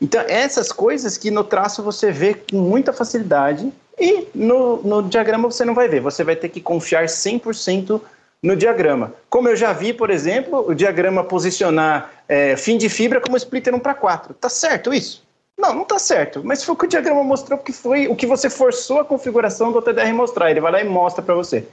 [0.01, 5.51] Então, essas coisas que no traço você vê com muita facilidade e no, no diagrama
[5.51, 6.01] você não vai ver.
[6.01, 8.01] Você vai ter que confiar 100%
[8.43, 9.15] no diagrama.
[9.31, 13.75] Como eu já vi, por exemplo, o diagrama posicionar é, fim de fibra como splitter
[13.75, 14.35] 1 para 4.
[14.35, 15.25] Tá certo isso?
[15.59, 16.43] Não, não está certo.
[16.45, 19.73] Mas foi o que o diagrama mostrou, porque foi o que você forçou a configuração
[19.73, 20.51] do TDR mostrar.
[20.51, 21.67] Ele vai lá e mostra para você.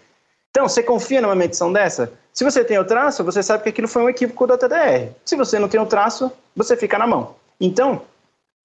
[0.52, 2.14] Então, você confia numa medição dessa?
[2.32, 5.12] Se você tem o traço, você sabe que aquilo foi um equívoco do TDR.
[5.26, 7.36] Se você não tem o traço, você fica na mão.
[7.60, 8.04] Então,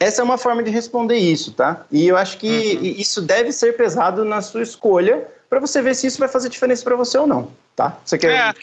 [0.00, 1.84] essa é uma forma de responder isso, tá?
[1.90, 2.84] E eu acho que uhum.
[2.84, 6.84] isso deve ser pesado na sua escolha para você ver se isso vai fazer diferença
[6.84, 7.98] para você ou não, tá?
[8.04, 8.30] Você quer...
[8.30, 8.54] É, é.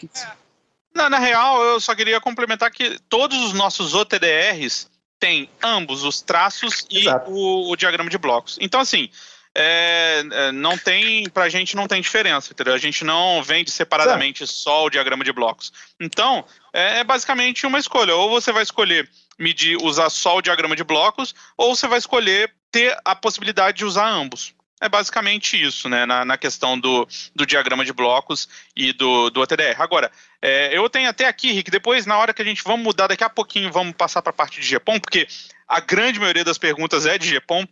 [0.94, 6.22] Não, na real, eu só queria complementar que todos os nossos OTDRs tem ambos os
[6.22, 8.56] traços e o, o, diagrama de blocos.
[8.60, 9.10] Então, assim,
[9.54, 12.74] é, é, não tem, pra gente não tem diferença, entendeu?
[12.74, 15.72] A gente não vende separadamente só o diagrama de blocos.
[16.00, 18.14] Então, é, é, basicamente uma escolha.
[18.14, 22.52] Ou você vai escolher medir, usar só o diagrama de blocos, ou você vai escolher
[22.70, 24.54] ter a possibilidade de usar ambos.
[24.78, 29.40] É basicamente isso, né, na, na questão do, do diagrama de blocos e do, do
[29.40, 29.80] OTDR.
[29.80, 33.06] Agora, é, eu tenho até aqui, Rick, depois, na hora que a gente vamos mudar,
[33.06, 35.26] daqui a pouquinho vamos passar para a parte de GPOM, porque
[35.66, 37.66] a grande maioria das perguntas é de GPOM.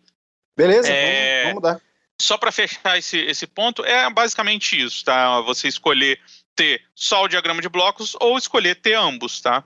[0.56, 1.80] Beleza, é, vamos, vamos mudar.
[2.18, 5.40] Só para fechar esse, esse ponto, é basicamente isso, tá?
[5.42, 6.18] Você escolher
[6.56, 9.62] ter só o diagrama de blocos ou escolher ter ambos, tá?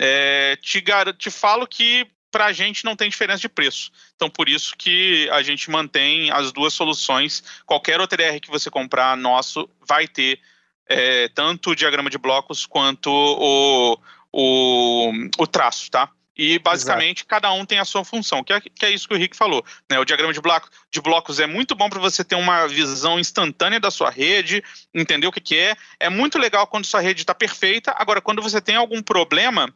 [0.00, 0.82] É, te,
[1.18, 3.92] te falo que para a gente não tem diferença de preço.
[4.16, 7.44] Então, por isso que a gente mantém as duas soluções.
[7.66, 10.40] Qualquer OTDR que você comprar nosso vai ter
[10.88, 13.98] é, tanto o diagrama de blocos quanto o,
[14.32, 16.10] o, o traço, tá?
[16.34, 17.28] E basicamente Exato.
[17.28, 19.62] cada um tem a sua função, que é, que é isso que o Rick falou.
[19.90, 19.98] Né?
[19.98, 23.78] O diagrama de, bloco, de blocos é muito bom para você ter uma visão instantânea
[23.78, 25.76] da sua rede, entender o que, que é.
[26.00, 27.94] É muito legal quando sua rede está perfeita.
[27.98, 29.72] Agora, quando você tem algum problema,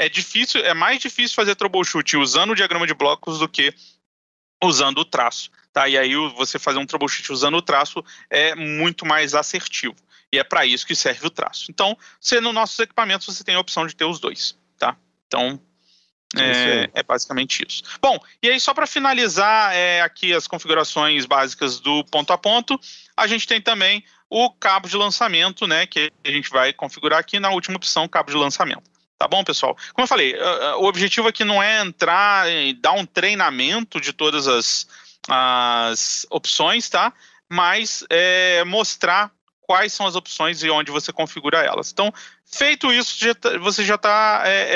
[0.00, 3.74] é difícil, é mais difícil fazer troubleshoot usando o diagrama de blocos do que
[4.64, 5.50] usando o traço.
[5.74, 5.86] Tá?
[5.86, 9.94] E aí você fazer um troubleshoot usando o traço é muito mais assertivo.
[10.32, 11.66] E é para isso que serve o traço.
[11.70, 14.56] Então, você, no nossos equipamentos você tem a opção de ter os dois.
[14.78, 14.96] Tá?
[15.26, 15.60] Então,
[16.34, 17.82] é, é, basicamente isso.
[18.00, 22.80] Bom, e aí só para finalizar é, aqui as configurações básicas do ponto a ponto,
[23.14, 27.38] a gente tem também o cabo de lançamento, né, que a gente vai configurar aqui
[27.38, 28.89] na última opção, cabo de lançamento.
[29.20, 29.76] Tá bom, pessoal?
[29.92, 30.34] Como eu falei,
[30.78, 34.88] o objetivo aqui não é entrar e dar um treinamento de todas as,
[35.28, 37.12] as opções, tá?
[37.46, 39.30] Mas é mostrar
[39.60, 41.92] quais são as opções e onde você configura elas.
[41.92, 42.10] Então,
[42.46, 44.68] feito isso, tá, você já está é,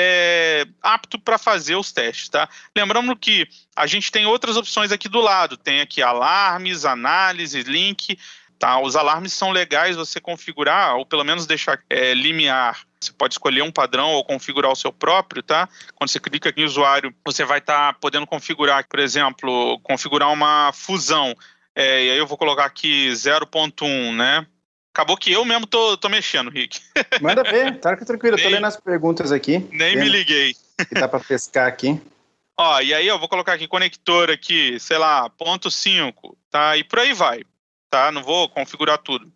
[0.61, 2.47] é, apto para fazer os testes, tá?
[2.77, 8.15] Lembrando que a gente tem outras opções aqui do lado, tem aqui alarmes, análise, link,
[8.57, 8.79] tá?
[8.79, 13.61] Os alarmes são legais você configurar, ou pelo menos deixar é, limiar você pode escolher
[13.61, 15.69] um padrão ou configurar o seu próprio, tá?
[15.93, 20.31] Quando você clica aqui em usuário, você vai estar tá podendo configurar, por exemplo, configurar
[20.31, 21.35] uma fusão.
[21.75, 24.45] É, e aí eu vou colocar aqui 0.1, né?
[24.93, 26.79] Acabou que eu mesmo tô, tô mexendo, Rick.
[27.21, 29.59] Manda ver, tá tranquilo, nem, tô lendo as perguntas aqui.
[29.71, 30.55] Nem me liguei.
[30.87, 31.99] Que dá para pescar aqui.
[32.57, 36.77] Ó, e aí eu vou colocar aqui conector aqui, sei lá, ponto 5, tá?
[36.77, 37.43] E por aí vai,
[37.89, 38.11] tá?
[38.11, 39.31] Não vou configurar tudo.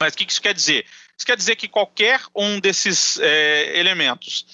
[0.00, 0.86] Mas o que isso quer dizer?
[1.16, 4.46] Isso quer dizer que qualquer um desses é, elementos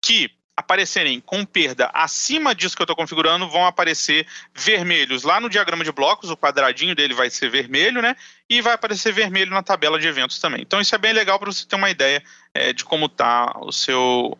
[0.00, 5.50] que aparecerem com perda acima disso que eu estou configurando vão aparecer vermelhos lá no
[5.50, 8.14] diagrama de blocos, o quadradinho dele vai ser vermelho, né?
[8.48, 10.62] E vai aparecer vermelho na tabela de eventos também.
[10.62, 12.22] Então isso é bem legal para você ter uma ideia
[12.54, 14.38] é, de como está o seu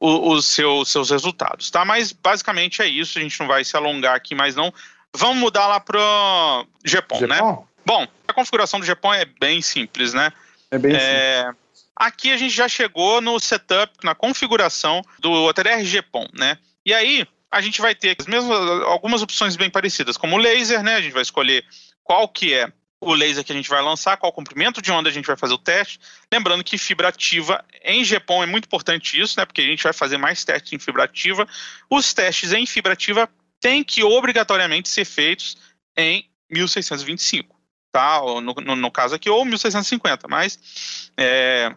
[0.00, 1.84] os seu, seus resultados, tá?
[1.84, 4.72] Mas basicamente é isso, a gente não vai se alongar aqui mais não.
[5.16, 7.38] Vamos mudar lá para o GPON, né?
[7.84, 10.32] Bom, a configuração do GPON é bem simples, né?
[10.70, 11.50] É bem é,
[11.98, 16.56] Aqui a gente já chegou no setup, na configuração do OTDR GPON, né?
[16.86, 20.82] E aí a gente vai ter as mesmas, algumas opções bem parecidas, como o laser,
[20.82, 20.94] né?
[20.94, 21.64] A gente vai escolher
[22.04, 25.12] qual que é o laser que a gente vai lançar, qual comprimento de onda a
[25.12, 25.98] gente vai fazer o teste.
[26.32, 29.44] Lembrando que fibra ativa em GPON é muito importante isso, né?
[29.44, 31.48] Porque a gente vai fazer mais testes em fibra ativa.
[31.90, 33.28] Os testes em fibra ativa
[33.60, 35.56] têm que obrigatoriamente ser feitos
[35.96, 37.58] em 1625
[37.92, 38.20] tá?
[38.20, 41.74] No, no, no caso aqui, ou 1650, mas é,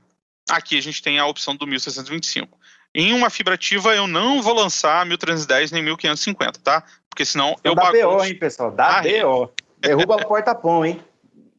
[0.49, 2.59] aqui a gente tem a opção do 1625.
[2.93, 6.83] Em uma fibra ativa, eu não vou lançar 1310 nem 1550, tá?
[7.09, 8.01] Porque senão eu bagunço.
[8.01, 8.71] Dá BO, hein, pessoal?
[8.71, 9.51] Dá ah, BO.
[9.79, 11.01] Derruba o porta-pão, hein?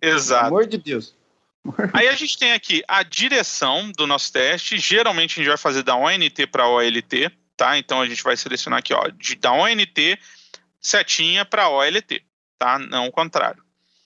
[0.00, 0.44] Exato.
[0.44, 1.14] Pelo amor de Deus.
[1.92, 4.78] Aí a gente tem aqui a direção do nosso teste.
[4.78, 7.78] Geralmente a gente vai fazer da ONT para OLT, tá?
[7.78, 10.18] Então a gente vai selecionar aqui, ó, de, da ONT
[10.80, 12.22] setinha para OLT,
[12.58, 12.78] tá?
[12.78, 13.62] Não o contrário.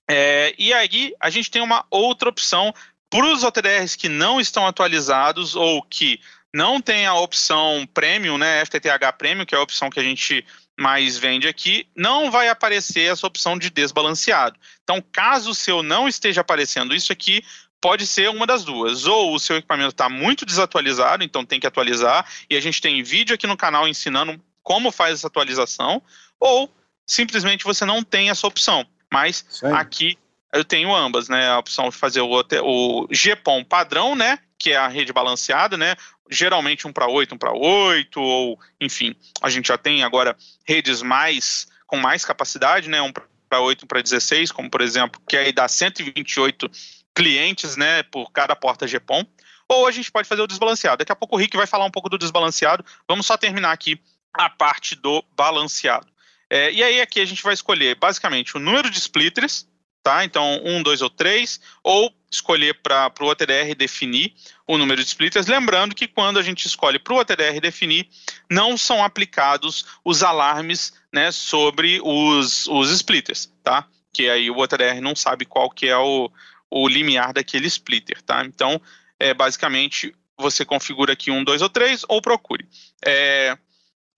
[0.08, 2.72] É, e aí a gente tem uma outra opção
[3.10, 6.20] para os OTDRs que não estão atualizados ou que
[6.54, 10.44] não tem a opção Premium, né, FTTH Premium, que é a opção que a gente
[10.78, 14.58] mais vende aqui, não vai aparecer essa opção de desbalanceado.
[14.82, 17.42] Então, caso o seu não esteja aparecendo isso aqui,
[17.86, 19.06] pode ser uma das duas.
[19.06, 23.00] Ou o seu equipamento está muito desatualizado, então tem que atualizar, e a gente tem
[23.00, 26.02] vídeo aqui no canal ensinando como faz essa atualização,
[26.40, 26.68] ou
[27.06, 28.84] simplesmente você não tem essa opção.
[29.12, 30.18] Mas aqui
[30.52, 31.48] eu tenho ambas, né?
[31.48, 34.40] A opção de fazer o, o GPOM padrão, né?
[34.58, 35.94] Que é a rede balanceada, né?
[36.28, 41.02] Geralmente um para 8, um para 8, ou enfim, a gente já tem agora redes
[41.02, 43.00] mais com mais capacidade, né?
[43.00, 46.68] Um para 8, um para 16, como por exemplo, que aí dá 128
[47.16, 49.24] clientes, né, por cada porta GPON.
[49.68, 50.98] Ou a gente pode fazer o desbalanceado.
[50.98, 52.84] Daqui a pouco o Rick vai falar um pouco do desbalanceado.
[53.08, 53.98] Vamos só terminar aqui
[54.32, 56.06] a parte do balanceado.
[56.48, 59.66] É, e aí aqui a gente vai escolher basicamente o número de splitters,
[60.04, 60.24] tá?
[60.24, 65.48] Então, um, dois ou três, ou escolher para o OTDR definir o número de splitters.
[65.48, 68.08] Lembrando que quando a gente escolhe para o OTDR definir,
[68.48, 73.84] não são aplicados os alarmes né, sobre os, os splitters, tá?
[74.12, 76.30] Que aí o OTDR não sabe qual que é o,
[76.70, 78.44] o limiar daquele splitter, tá?
[78.44, 78.80] Então,
[79.18, 82.68] é, basicamente, você configura aqui um, dois ou três, ou procure.
[83.04, 83.56] É,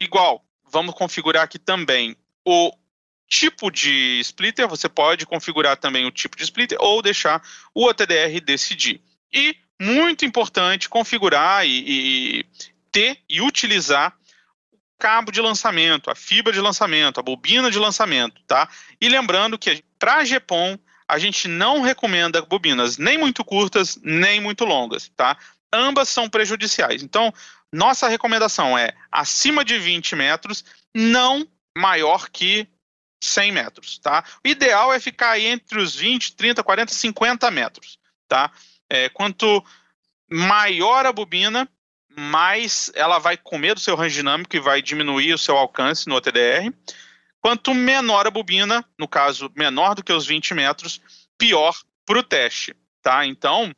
[0.00, 2.72] igual, vamos configurar aqui também o
[3.28, 7.42] tipo de splitter, você pode configurar também o tipo de splitter ou deixar
[7.74, 9.02] o OTDR decidir.
[9.32, 12.46] E, muito importante, configurar e, e
[12.90, 14.16] ter e utilizar
[14.72, 18.68] o cabo de lançamento, a fibra de lançamento, a bobina de lançamento, tá?
[19.00, 24.64] E lembrando que para GPON a gente não recomenda bobinas nem muito curtas, nem muito
[24.64, 25.36] longas, tá?
[25.72, 27.02] Ambas são prejudiciais.
[27.02, 27.32] Então,
[27.72, 32.68] nossa recomendação é acima de 20 metros, não maior que
[33.22, 34.24] 100 metros, tá?
[34.44, 38.50] O ideal é ficar entre os 20, 30, 40, 50 metros, tá?
[38.88, 39.64] É, quanto
[40.30, 41.68] maior a bobina,
[42.16, 46.16] mais ela vai comer do seu range dinâmico e vai diminuir o seu alcance no
[46.16, 46.72] OTDR.
[47.48, 51.00] Quanto menor a bobina, no caso menor do que os 20 metros,
[51.38, 53.24] pior para o teste, tá?
[53.24, 53.74] Então,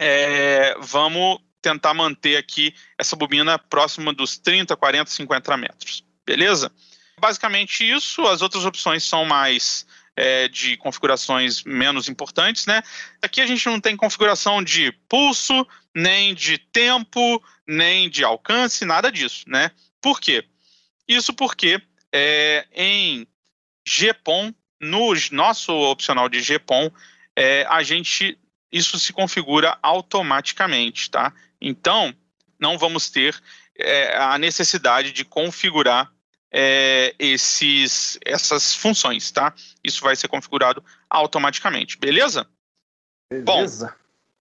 [0.00, 6.70] é, vamos tentar manter aqui essa bobina próxima dos 30, 40, 50 metros, beleza?
[7.18, 12.84] Basicamente isso, as outras opções são mais é, de configurações menos importantes, né?
[13.20, 19.10] Aqui a gente não tem configuração de pulso, nem de tempo, nem de alcance, nada
[19.10, 19.72] disso, né?
[20.00, 20.44] Por quê?
[21.08, 21.82] Isso porque
[22.14, 23.26] é, em
[23.84, 26.88] GPON, no nosso opcional de GPON,
[27.34, 28.38] é, a gente
[28.70, 31.32] isso se configura automaticamente, tá?
[31.60, 32.14] Então,
[32.58, 33.40] não vamos ter
[33.78, 36.12] é, a necessidade de configurar
[36.52, 39.52] é, esses, essas funções, tá?
[39.82, 42.48] Isso vai ser configurado automaticamente, beleza?
[43.30, 43.88] Beleza.
[43.88, 43.94] Bom,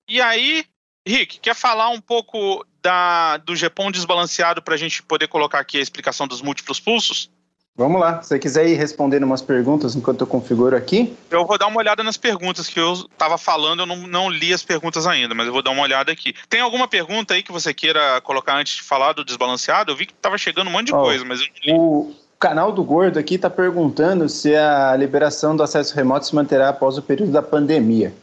[0.08, 0.66] e aí,
[1.08, 5.78] Rick, quer falar um pouco da, do GPON desbalanceado para a gente poder colocar aqui
[5.78, 7.32] a explicação dos múltiplos pulsos?
[7.76, 8.22] Vamos lá.
[8.22, 11.18] Se você quiser ir respondendo umas perguntas enquanto eu configuro aqui.
[11.32, 14.54] Eu vou dar uma olhada nas perguntas que eu estava falando, eu não, não, li
[14.54, 16.36] as perguntas ainda, mas eu vou dar uma olhada aqui.
[16.48, 19.92] Tem alguma pergunta aí que você queira colocar antes de falar do desbalanceado?
[19.92, 21.80] Eu vi que estava chegando um monte de oh, coisa, mas eu não li.
[21.80, 26.70] O canal do Gordo aqui está perguntando se a liberação do acesso remoto se manterá
[26.70, 28.14] após o período da pandemia.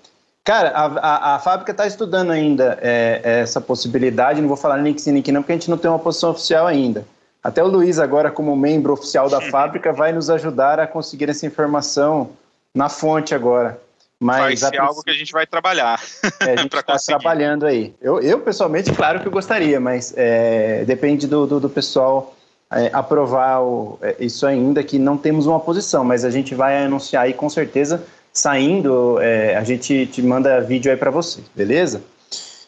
[0.45, 4.95] Cara, a, a, a fábrica está estudando ainda é, essa possibilidade, não vou falar nem
[4.95, 7.05] que sim nem que não, porque a gente não tem uma posição oficial ainda.
[7.43, 11.47] Até o Luiz, agora como membro oficial da fábrica, vai nos ajudar a conseguir essa
[11.47, 12.31] informação
[12.75, 13.81] na fonte agora.
[14.23, 15.99] Mas vai ser algo que a gente vai trabalhar.
[16.41, 17.95] É, a gente está trabalhando aí.
[18.03, 22.37] Eu, eu, pessoalmente, claro que eu gostaria, mas é, depende do, do, do pessoal
[22.71, 26.85] é, aprovar o, é, isso ainda, que não temos uma posição, mas a gente vai
[26.85, 32.03] anunciar aí com certeza, saindo, é, a gente te manda vídeo aí para você, beleza?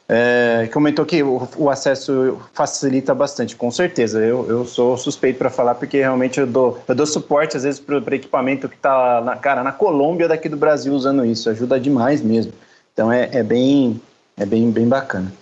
[0.09, 4.19] É, comentou que o, o, acesso facilita bastante, com certeza.
[4.21, 7.81] Eu, eu sou suspeito para falar porque realmente eu dou, eu dou suporte às vezes
[7.81, 12.21] para equipamento que está na cara na Colômbia daqui do Brasil usando isso, ajuda demais
[12.21, 12.53] mesmo.
[12.93, 14.01] Então é, é bem
[14.37, 15.33] é bem bem bacana.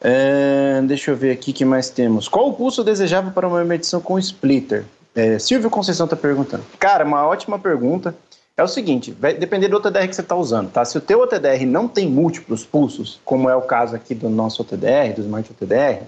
[0.00, 2.28] É, deixa eu ver aqui que mais temos.
[2.28, 4.84] Qual o pulso desejável para uma medição com splitter?
[5.14, 6.64] É, Silvio Conceição está perguntando.
[6.78, 8.14] Cara, uma ótima pergunta
[8.58, 10.84] é o seguinte, vai depender do OTDR que você está usando, tá?
[10.84, 14.62] Se o teu OTDR não tem múltiplos pulsos, como é o caso aqui do nosso
[14.62, 16.02] OTDR, do Smart OTDR,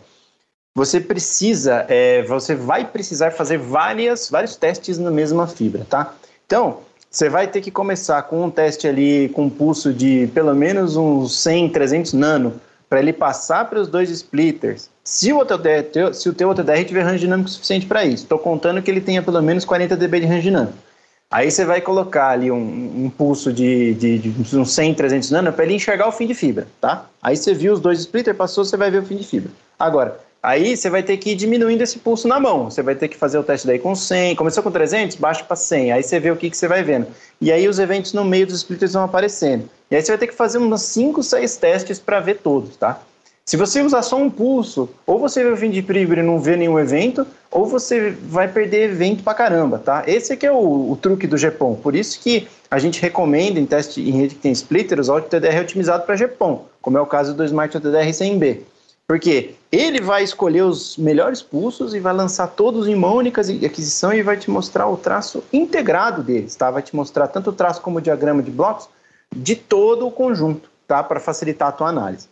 [0.74, 6.12] você precisa, é, você vai precisar fazer várias, vários testes na mesma fibra, tá?
[6.44, 10.52] Então, você vai ter que começar com um teste ali com um pulso de pelo
[10.52, 14.90] menos uns 100, 300 nano, para ele passar para os dois splitters.
[15.04, 18.82] Se o, teu, se o teu OTDR tiver range dinâmico suficiente para isso, estou contando
[18.82, 20.89] que ele tenha pelo menos 40 dB de range dinâmico.
[21.30, 25.64] Aí você vai colocar ali um, pulso de, de, de uns 100, 300 nano para
[25.64, 27.06] ele enxergar o fim de fibra, tá?
[27.22, 29.50] Aí você viu os dois splitters, passou, você vai ver o fim de fibra.
[29.78, 32.70] Agora, Aí você vai ter que ir diminuindo esse pulso na mão.
[32.70, 34.36] Você vai ter que fazer o teste daí com 100.
[34.36, 35.92] Começou com 300, baixa para 100.
[35.92, 37.08] Aí você vê o que, que você vai vendo.
[37.40, 39.68] E aí os eventos no meio dos splitters vão aparecendo.
[39.90, 43.02] E aí você vai ter que fazer uns 5, 6 testes para ver todos, tá?
[43.50, 46.54] Se você usar só um pulso, ou você o fim de fibra e não vê
[46.54, 50.04] nenhum evento, ou você vai perder evento pra caramba, tá?
[50.06, 51.74] Esse aqui é o, o truque do GPON.
[51.74, 55.22] Por isso que a gente recomenda em teste em rede que tem splitter usar o
[55.22, 58.60] TDR otimizado para GPON, como é o caso do Smart TDR 100B.
[59.04, 64.12] Porque ele vai escolher os melhores pulsos e vai lançar todos em uma única aquisição
[64.12, 66.70] e vai te mostrar o traço integrado deles, tá?
[66.70, 68.88] Vai te mostrar tanto o traço como o diagrama de blocos
[69.34, 71.02] de todo o conjunto, tá?
[71.02, 72.28] Para facilitar a tua análise?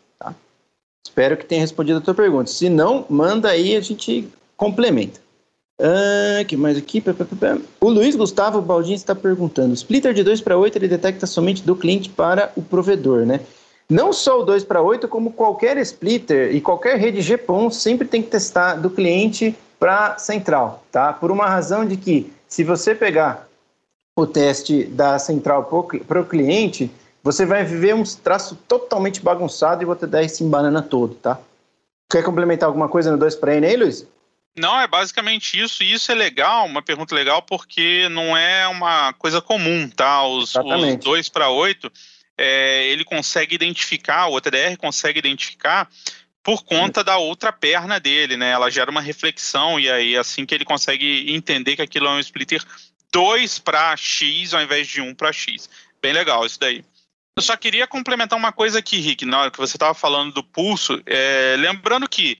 [1.09, 2.51] Espero que tenha respondido a tua pergunta.
[2.51, 5.19] Se não, manda aí a gente complementa.
[5.81, 7.03] Ah, que mais aqui?
[7.81, 11.75] O Luiz Gustavo Baldini está perguntando: splitter de 2 para 8 ele detecta somente do
[11.75, 13.41] cliente para o provedor, né?
[13.89, 18.23] Não só o 2 para 8, como qualquer splitter e qualquer rede GPON sempre tem
[18.23, 21.11] que testar do cliente para central, tá?
[21.15, 23.49] Por uma razão de que se você pegar
[24.15, 25.65] o teste da central
[26.07, 26.91] para o cliente,
[27.23, 31.39] você vai ver um traço totalmente bagunçado e o OT10 se embanana todo, tá?
[32.11, 34.07] Quer complementar alguma coisa no 2 para N aí, Luiz?
[34.57, 39.13] Não, é basicamente isso, e isso é legal, uma pergunta legal, porque não é uma
[39.13, 40.25] coisa comum, tá?
[40.27, 41.91] Os, os 2 para 8
[42.37, 45.89] é, ele consegue identificar, o TDR consegue identificar
[46.43, 48.51] por conta da outra perna dele, né?
[48.51, 52.21] Ela gera uma reflexão e aí assim que ele consegue entender que aquilo é um
[52.21, 52.63] splitter
[53.13, 55.69] 2 para X ao invés de 1 um para X.
[56.01, 56.85] Bem legal isso daí.
[57.39, 60.43] Eu só queria complementar uma coisa aqui, Rick, na hora que você estava falando do
[60.43, 62.37] pulso, é, lembrando que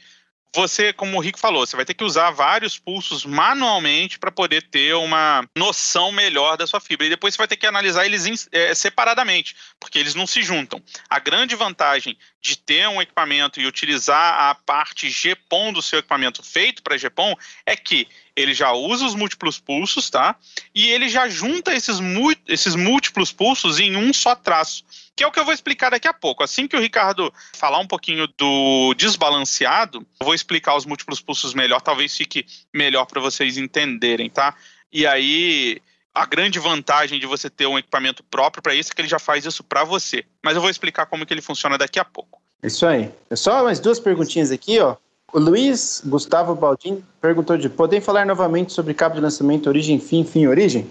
[0.55, 4.63] você, como o Rick falou, você vai ter que usar vários pulsos manualmente para poder
[4.63, 7.07] ter uma noção melhor da sua fibra.
[7.07, 10.83] E depois você vai ter que analisar eles é, separadamente, porque eles não se juntam.
[11.09, 16.43] A grande vantagem de ter um equipamento e utilizar a parte GPON do seu equipamento
[16.43, 17.35] feito para GPON
[17.67, 20.37] é que ele já usa os múltiplos pulsos, tá?
[20.75, 21.99] E ele já junta esses,
[22.47, 24.85] esses múltiplos pulsos em um só traço
[25.19, 26.45] que é o que eu vou explicar daqui a pouco.
[26.45, 31.55] Assim que o Ricardo falar um pouquinho do desbalanceado, eu vou explicar os múltiplos pulsos
[31.55, 34.55] melhor, talvez fique melhor para vocês entenderem, tá?
[34.93, 35.83] E aí,
[36.15, 39.19] a grande vantagem de você ter um equipamento próprio para isso é que ele já
[39.19, 40.25] faz isso para você.
[40.41, 42.41] Mas eu vou explicar como que ele funciona daqui a pouco.
[42.63, 43.11] Isso aí.
[43.29, 44.95] É só mais duas perguntinhas aqui, ó.
[45.33, 50.25] O Luiz Gustavo Baldin perguntou de podem falar novamente sobre cabo de lançamento origem fim
[50.25, 50.89] fim origem?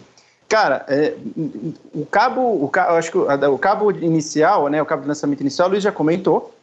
[0.48, 1.14] Cara, é,
[1.94, 5.68] o cabo, o, acho que o, o, cabo inicial, né, o cabo de lançamento inicial,
[5.68, 6.54] o Luiz já comentou.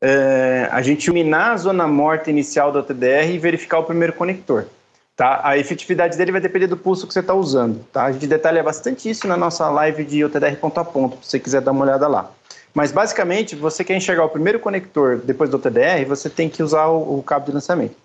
[0.00, 4.66] É, a gente iluminar a zona morta inicial do TDR e verificar o primeiro conector.
[5.16, 5.40] Tá?
[5.42, 7.84] A efetividade dele vai depender do pulso que você está usando.
[7.92, 8.04] Tá?
[8.04, 11.40] A gente detalha bastante isso na nossa live de OTDR ponto a ponto, se você
[11.40, 12.30] quiser dar uma olhada lá.
[12.72, 16.86] Mas basicamente, você quer enxergar o primeiro conector depois do OTDR, você tem que usar
[16.86, 17.96] o, o cabo de lançamento.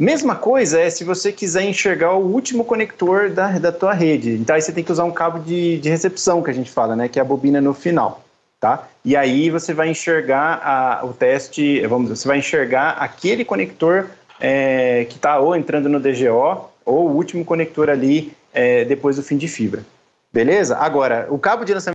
[0.00, 4.30] Mesma coisa é se você quiser enxergar o último conector da, da tua rede.
[4.30, 6.96] Então aí você tem que usar um cabo de, de recepção que a gente fala,
[6.96, 7.06] né?
[7.06, 8.24] Que é a bobina no final,
[8.58, 8.88] tá?
[9.04, 14.06] E aí você vai enxergar a, o teste, vamos dizer, você vai enxergar aquele conector
[14.40, 19.22] é, que está ou entrando no DGO ou o último conector ali é, depois do
[19.22, 19.84] fim de fibra.
[20.32, 20.78] Beleza?
[20.78, 21.94] Agora, o cabo de lançamento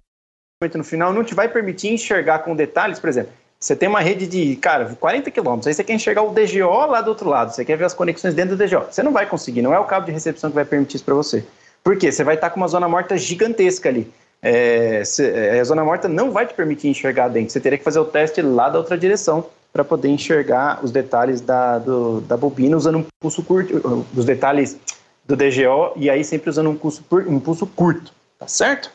[0.75, 4.27] no final não te vai permitir enxergar com detalhes, por exemplo, você tem uma rede
[4.27, 7.65] de, cara, 40 quilômetros, aí você quer enxergar o DGO lá do outro lado, você
[7.65, 8.85] quer ver as conexões dentro do DGO.
[8.91, 11.15] Você não vai conseguir, não é o cabo de recepção que vai permitir isso para
[11.15, 11.43] você.
[11.83, 12.11] Por quê?
[12.11, 14.11] Você vai estar com uma zona morta gigantesca ali.
[14.41, 17.51] É, é, a zona morta não vai te permitir enxergar dentro.
[17.51, 21.41] Você teria que fazer o teste lá da outra direção para poder enxergar os detalhes
[21.41, 24.77] da, do, da bobina usando um pulso curto, os detalhes
[25.25, 28.13] do DGO, e aí sempre usando um pulso, um pulso curto.
[28.37, 28.91] Tá certo?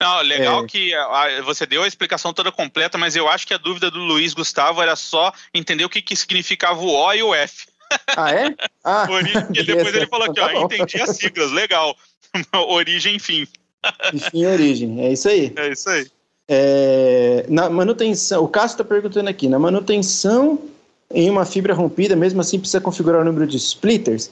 [0.00, 0.66] Não, legal é.
[0.66, 3.98] que a, você deu a explicação toda completa, mas eu acho que a dúvida do
[3.98, 7.66] Luiz Gustavo era só entender o que, que significava o O e o F.
[8.16, 8.54] Ah, é?
[8.84, 11.96] Ah, Origem, depois ele falou aqui, ó, tá entendi as siglas, legal.
[12.68, 13.46] origem fim.
[14.30, 15.52] fim e origem, é isso aí.
[15.56, 16.06] É isso aí.
[16.48, 20.60] É, na manutenção, o Cássio está perguntando aqui, na manutenção
[21.12, 24.30] em uma fibra rompida, mesmo assim precisa configurar o número de splitters?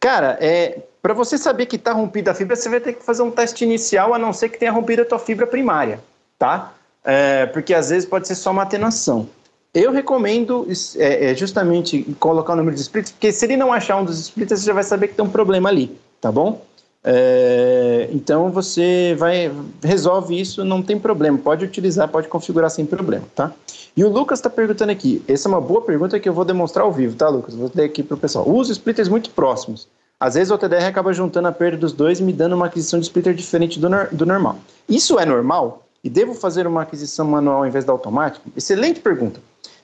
[0.00, 3.22] Cara, é, para você saber que está rompida a fibra, você vai ter que fazer
[3.22, 5.98] um teste inicial, a não ser que tenha rompido a tua fibra primária,
[6.38, 6.72] tá?
[7.04, 9.28] É, porque às vezes pode ser só uma atenuação.
[9.74, 13.96] Eu recomendo é, é, justamente colocar o número de splits, porque se ele não achar
[13.96, 16.62] um dos splits, você já vai saber que tem um problema ali, tá bom?
[17.02, 19.50] É, então você vai
[19.82, 23.50] resolve isso, não tem problema, pode utilizar, pode configurar sem problema, tá?
[23.96, 26.84] E o Lucas está perguntando aqui, essa é uma boa pergunta que eu vou demonstrar
[26.84, 27.56] ao vivo, tá, Lucas?
[27.56, 28.48] Vou ler aqui para o pessoal.
[28.48, 29.88] Uso splitters muito próximos.
[30.22, 33.00] Às vezes o TDR acaba juntando a perda dos dois e me dando uma aquisição
[33.00, 34.56] de splitter diferente do, do normal.
[34.88, 35.84] Isso é normal?
[36.04, 38.40] E devo fazer uma aquisição manual ao invés da automática?
[38.56, 39.40] Excelente pergunta.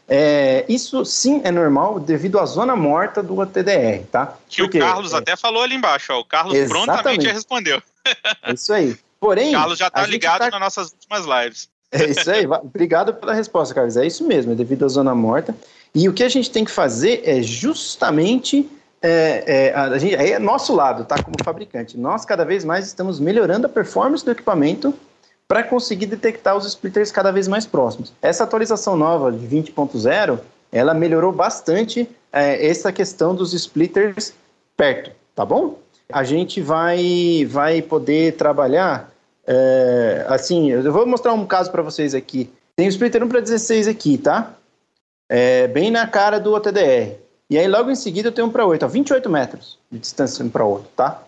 [0.07, 4.39] É, isso sim é normal devido à zona morta do ATDR, tá?
[4.49, 5.16] Que Porque, o Carlos é...
[5.16, 6.86] até falou ali embaixo, ó, o Carlos Exatamente.
[6.86, 7.82] prontamente respondeu.
[8.41, 8.97] É isso aí.
[9.18, 10.51] Porém, o Carlos já está ligado tá...
[10.53, 11.68] nas nossas últimas lives.
[11.91, 12.47] É isso aí.
[12.47, 13.97] Obrigado pela resposta, Carlos.
[13.97, 15.53] É isso mesmo, é devido à zona morta.
[15.93, 18.70] E o que a gente tem que fazer é justamente
[19.01, 21.22] é, é, a gente, é nosso lado, tá?
[21.22, 21.96] Como fabricante.
[21.96, 24.92] Nós cada vez mais estamos melhorando a performance do equipamento
[25.46, 28.12] para conseguir detectar os splitters cada vez mais próximos.
[28.20, 30.38] Essa atualização nova de 20.0,
[30.70, 34.34] ela melhorou bastante é, essa questão dos splitters
[34.76, 35.78] perto, tá bom?
[36.12, 39.11] A gente vai, vai poder trabalhar,
[39.46, 42.51] é, assim, eu vou mostrar um caso para vocês aqui.
[42.76, 44.55] Tem o splitter 1 para 16 aqui, tá?
[45.28, 47.16] É, bem na cara do OTDR.
[47.51, 50.44] E aí logo em seguida eu tenho um para 8, ó, 28 metros de distância
[50.44, 51.22] um para o outro, tá?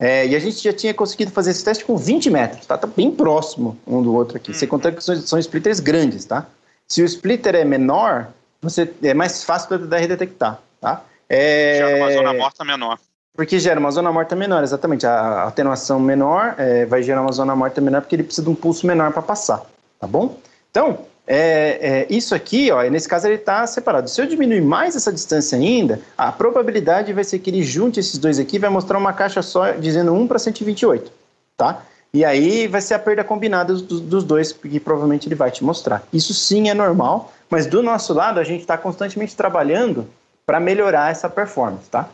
[0.00, 2.78] É, e a gente já tinha conseguido fazer esse teste com 20 metros, tá?
[2.78, 4.52] Tá bem próximo um do outro aqui.
[4.52, 4.54] Hum.
[4.54, 6.46] Você conta que são, são, splitters grandes, tá?
[6.86, 8.28] Se o splitter é menor,
[8.62, 11.02] você é mais fácil para TDR detectar, tá?
[11.28, 11.78] É...
[11.78, 12.98] Gera uma zona morta menor.
[13.34, 15.06] Porque gera uma zona morta menor, exatamente.
[15.06, 18.54] A atenuação menor é, vai gerar uma zona morta menor porque ele precisa de um
[18.54, 19.64] pulso menor para passar,
[20.00, 20.38] tá bom?
[20.70, 24.08] Então, é, é, isso aqui, ó, nesse caso ele está separado.
[24.08, 28.16] Se eu diminuir mais essa distância ainda, a probabilidade vai ser que ele junte esses
[28.16, 31.12] dois aqui, vai mostrar uma caixa só dizendo 1 para 128,
[31.54, 31.82] tá?
[32.14, 35.62] E aí vai ser a perda combinada dos, dos dois, que provavelmente ele vai te
[35.62, 36.02] mostrar.
[36.10, 40.08] Isso sim é normal, mas do nosso lado a gente está constantemente trabalhando
[40.46, 42.08] para melhorar essa performance, tá?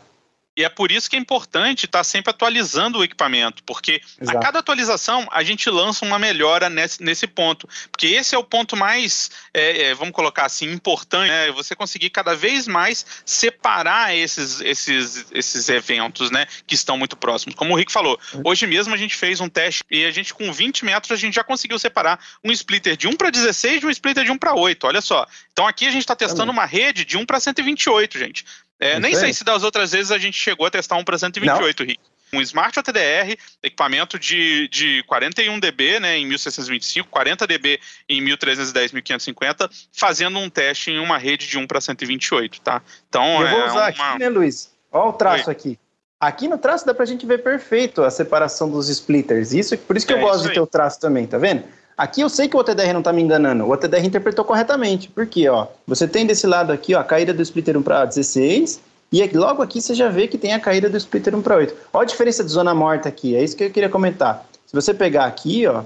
[0.57, 4.37] E é por isso que é importante estar tá sempre atualizando o equipamento, porque Exato.
[4.37, 7.67] a cada atualização a gente lança uma melhora nesse, nesse ponto.
[7.91, 11.51] Porque esse é o ponto mais, é, é, vamos colocar assim, importante, né?
[11.51, 16.45] Você conseguir cada vez mais separar esses, esses, esses eventos, né?
[16.65, 17.55] Que estão muito próximos.
[17.55, 20.51] Como o Rick falou, hoje mesmo a gente fez um teste e a gente, com
[20.51, 23.89] 20 metros, a gente já conseguiu separar um splitter de 1 para 16 de um
[23.89, 24.87] splitter de 1 para 8.
[24.87, 25.27] Olha só.
[25.51, 28.45] Então aqui a gente está testando uma rede de 1 para 128, gente.
[28.79, 31.83] É, nem sei se das outras vezes a gente chegou a testar um para 128,
[31.83, 31.99] Rick.
[32.33, 38.91] Um Smart OTDR, equipamento de, de 41 dB né, em 1625, 40 dB em 1310,
[38.91, 42.81] 1550, fazendo um teste em uma rede de 1 para 128, tá?
[43.07, 44.09] Então, Eu vou é usar uma...
[44.09, 44.71] aqui, né, Luiz?
[44.91, 45.51] Olha o traço Oi.
[45.51, 45.79] aqui.
[46.19, 49.53] Aqui no traço dá pra gente ver perfeito a separação dos splitters.
[49.53, 51.63] Isso, por isso que é eu gosto de ter o traço também, tá vendo?
[51.97, 53.63] Aqui eu sei que o OTDR não está me enganando.
[53.63, 55.07] O OTDR interpretou corretamente.
[55.07, 55.47] Por quê?
[55.47, 58.81] Ó, você tem desse lado aqui ó, a caída do splitter 1 para 16
[59.11, 61.73] e logo aqui você já vê que tem a caída do splitter 1 para 8.
[61.93, 63.35] Olha a diferença de zona morta aqui.
[63.35, 64.45] É isso que eu queria comentar.
[64.65, 65.83] Se você pegar aqui, ó,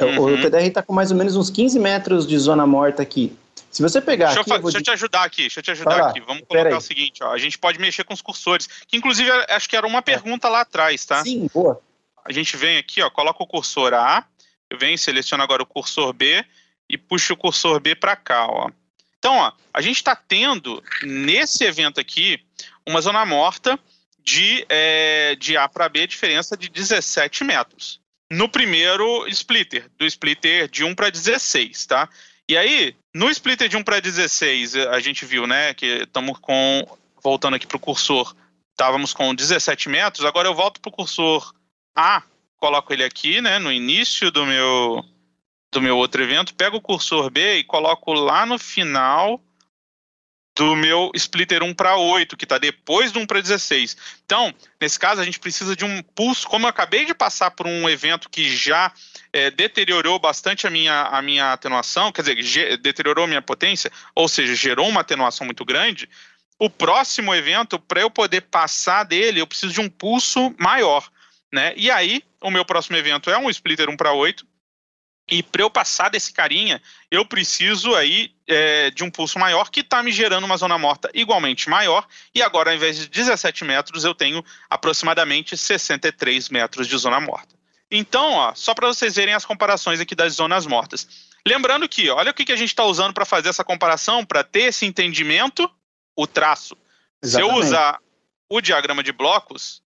[0.00, 0.18] uhum.
[0.18, 3.36] o OTDR está com mais ou menos uns 15 metros de zona morta aqui.
[3.68, 4.50] Se você pegar deixa aqui.
[4.50, 6.20] Eu, eu deixa eu te ajudar aqui, deixa eu te ajudar aqui.
[6.20, 7.32] Vamos colocar o seguinte, ó.
[7.32, 8.68] A gente pode mexer com os cursores.
[8.86, 10.02] Que inclusive acho que era uma é.
[10.02, 10.50] pergunta é.
[10.50, 11.22] lá atrás, tá?
[11.24, 11.80] Sim, boa.
[12.24, 14.24] A gente vem aqui, ó, coloca o cursor A
[14.70, 16.44] eu venho, seleciono agora o cursor B
[16.88, 18.70] e puxo o cursor B para cá, ó.
[19.18, 22.40] Então, ó, a gente está tendo, nesse evento aqui,
[22.86, 23.78] uma zona morta
[24.18, 28.00] de, é, de A para B, diferença de 17 metros.
[28.30, 32.08] No primeiro splitter, do splitter de 1 para 16, tá?
[32.48, 36.86] E aí, no splitter de 1 para 16, a gente viu, né, que estamos com,
[37.22, 38.34] voltando aqui para o cursor,
[38.70, 41.52] estávamos com 17 metros, agora eu volto para o cursor
[41.96, 42.22] A,
[42.58, 45.04] coloco ele aqui, né, no início do meu
[45.70, 49.42] do meu outro evento, pego o cursor B e coloco lá no final
[50.56, 53.96] do meu splitter 1 para 8, que está depois do 1 para 16.
[54.24, 56.48] Então, nesse caso, a gente precisa de um pulso.
[56.48, 58.92] Como eu acabei de passar por um evento que já
[59.32, 64.26] é, deteriorou bastante a minha, a minha atenuação, quer dizer, deteriorou a minha potência, ou
[64.26, 66.08] seja, gerou uma atenuação muito grande,
[66.58, 71.08] o próximo evento, para eu poder passar dele, eu preciso de um pulso maior.
[71.52, 71.72] Né?
[71.76, 74.46] E aí, o meu próximo evento é um splitter 1 para 8.
[75.30, 76.80] E para eu passar desse carinha,
[77.10, 81.10] eu preciso aí é, de um pulso maior que está me gerando uma zona morta
[81.12, 82.06] igualmente maior.
[82.34, 87.54] E agora, ao invés de 17 metros, eu tenho aproximadamente 63 metros de zona morta.
[87.90, 91.06] Então, ó, só para vocês verem as comparações aqui das zonas mortas.
[91.46, 94.44] Lembrando que, olha o que, que a gente está usando para fazer essa comparação, para
[94.44, 95.70] ter esse entendimento,
[96.16, 96.76] o traço.
[97.22, 97.52] Exatamente.
[97.52, 97.98] Se eu usar
[98.48, 99.82] o diagrama de blocos,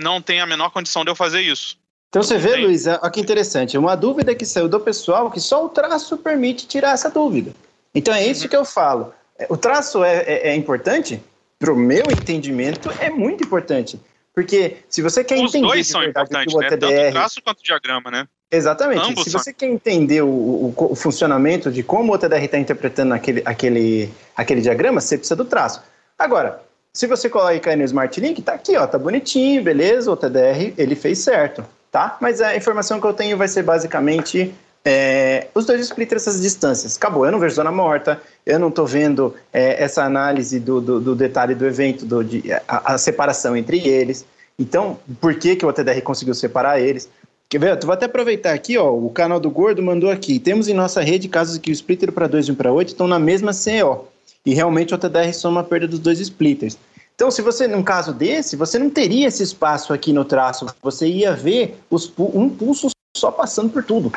[0.00, 1.78] não tem a menor condição de eu fazer isso.
[2.08, 3.76] Então você vê, Luiz, olha que interessante.
[3.76, 7.52] Uma dúvida que saiu do pessoal que só o traço permite tirar essa dúvida.
[7.94, 8.48] Então é isso uhum.
[8.48, 9.12] que eu falo.
[9.48, 11.22] O traço é, é, é importante?
[11.58, 14.00] Para o meu entendimento, é muito importante.
[14.34, 15.66] Porque se você quer Os entender.
[15.66, 16.68] Os dois são importantes, né?
[16.68, 18.28] Tanto o traço quanto o diagrama, né?
[18.50, 19.00] Exatamente.
[19.00, 23.12] Ambos se você quer entender o, o, o, funcionamento de como o TDR está interpretando
[23.12, 25.82] aquele, aquele, aquele diagrama, você precisa do traço.
[26.18, 26.62] Agora,
[26.96, 30.72] se você colar aí no Smart Link, tá aqui, ó, tá bonitinho, beleza, o TDR
[30.78, 32.16] ele fez certo, tá?
[32.22, 36.96] Mas a informação que eu tenho vai ser basicamente é, os dois splitters essas distâncias.
[36.96, 40.98] Acabou, eu não vejo zona morta, eu não estou vendo é, essa análise do, do,
[40.98, 44.24] do, detalhe do evento, do, de, a, a, separação entre eles.
[44.58, 47.10] Então, por que, que o OTDR conseguiu separar eles?
[47.46, 47.76] Quer ver?
[47.76, 50.38] Tu vou até aproveitar aqui, ó, o canal do Gordo mandou aqui.
[50.38, 53.06] Temos em nossa rede casos que o splitter para 2 e 1 para 8 estão
[53.06, 54.06] na mesma CO.
[54.46, 56.78] E realmente o OTDR soma a perda dos dois splitters.
[57.16, 60.66] Então, se você, num caso desse, você não teria esse espaço aqui no traço.
[60.82, 64.12] Você ia ver os, um pulso só passando por tudo.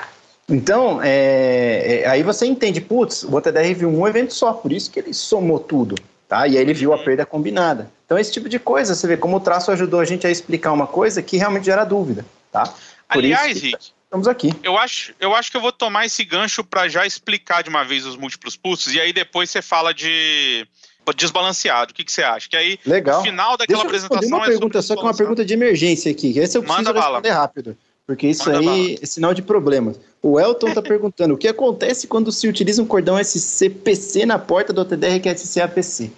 [0.49, 4.91] Então, é, é, aí você entende, putz, o OTDR viu um evento só, por isso
[4.91, 5.95] que ele somou tudo,
[6.27, 6.45] tá?
[6.45, 7.89] E aí ele viu a perda combinada.
[8.05, 10.73] Então, esse tipo de coisa, você vê como o traço ajudou a gente a explicar
[10.73, 12.63] uma coisa que realmente gera dúvida, tá?
[12.65, 14.51] Por Aliás, Rick, estamos aqui.
[14.61, 17.85] Eu acho, eu acho que eu vou tomar esse gancho para já explicar de uma
[17.85, 20.67] vez os múltiplos pulsos, e aí depois você fala de
[21.13, 21.91] desbalanceado.
[21.91, 22.49] O que, que você acha?
[22.49, 23.19] Que aí, Legal.
[23.19, 24.37] no final daquela Deixa eu apresentação.
[24.37, 26.39] uma é pergunta só que é uma pergunta de emergência aqui.
[26.39, 27.41] Essa eu preciso Manda responder bala.
[27.41, 27.77] rápido.
[28.07, 28.99] Porque isso Manda aí bala.
[29.03, 29.99] é sinal de problemas.
[30.21, 34.73] O Elton está perguntando: o que acontece quando se utiliza um cordão SCPC na porta
[34.73, 36.11] do OTDR que é SCAPC?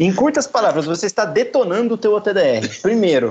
[0.00, 2.66] Em curtas palavras, você está detonando o teu OTDR.
[2.80, 3.30] Primeiro,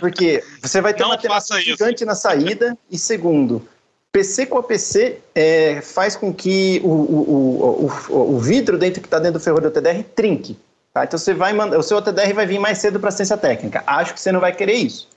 [0.00, 1.60] porque você vai ter Não uma isso.
[1.60, 2.78] gigante na saída.
[2.90, 3.66] E segundo,
[4.12, 9.18] PC com APC é, faz com que o, o, o, o, vidro dentro que está
[9.18, 10.58] dentro do ferro do OTDR trinque.
[10.92, 11.04] Tá?
[11.04, 13.84] Então você vai mandar, o seu OTDR vai vir mais cedo para a ciência técnica.
[13.86, 15.08] Acho que você não vai querer isso.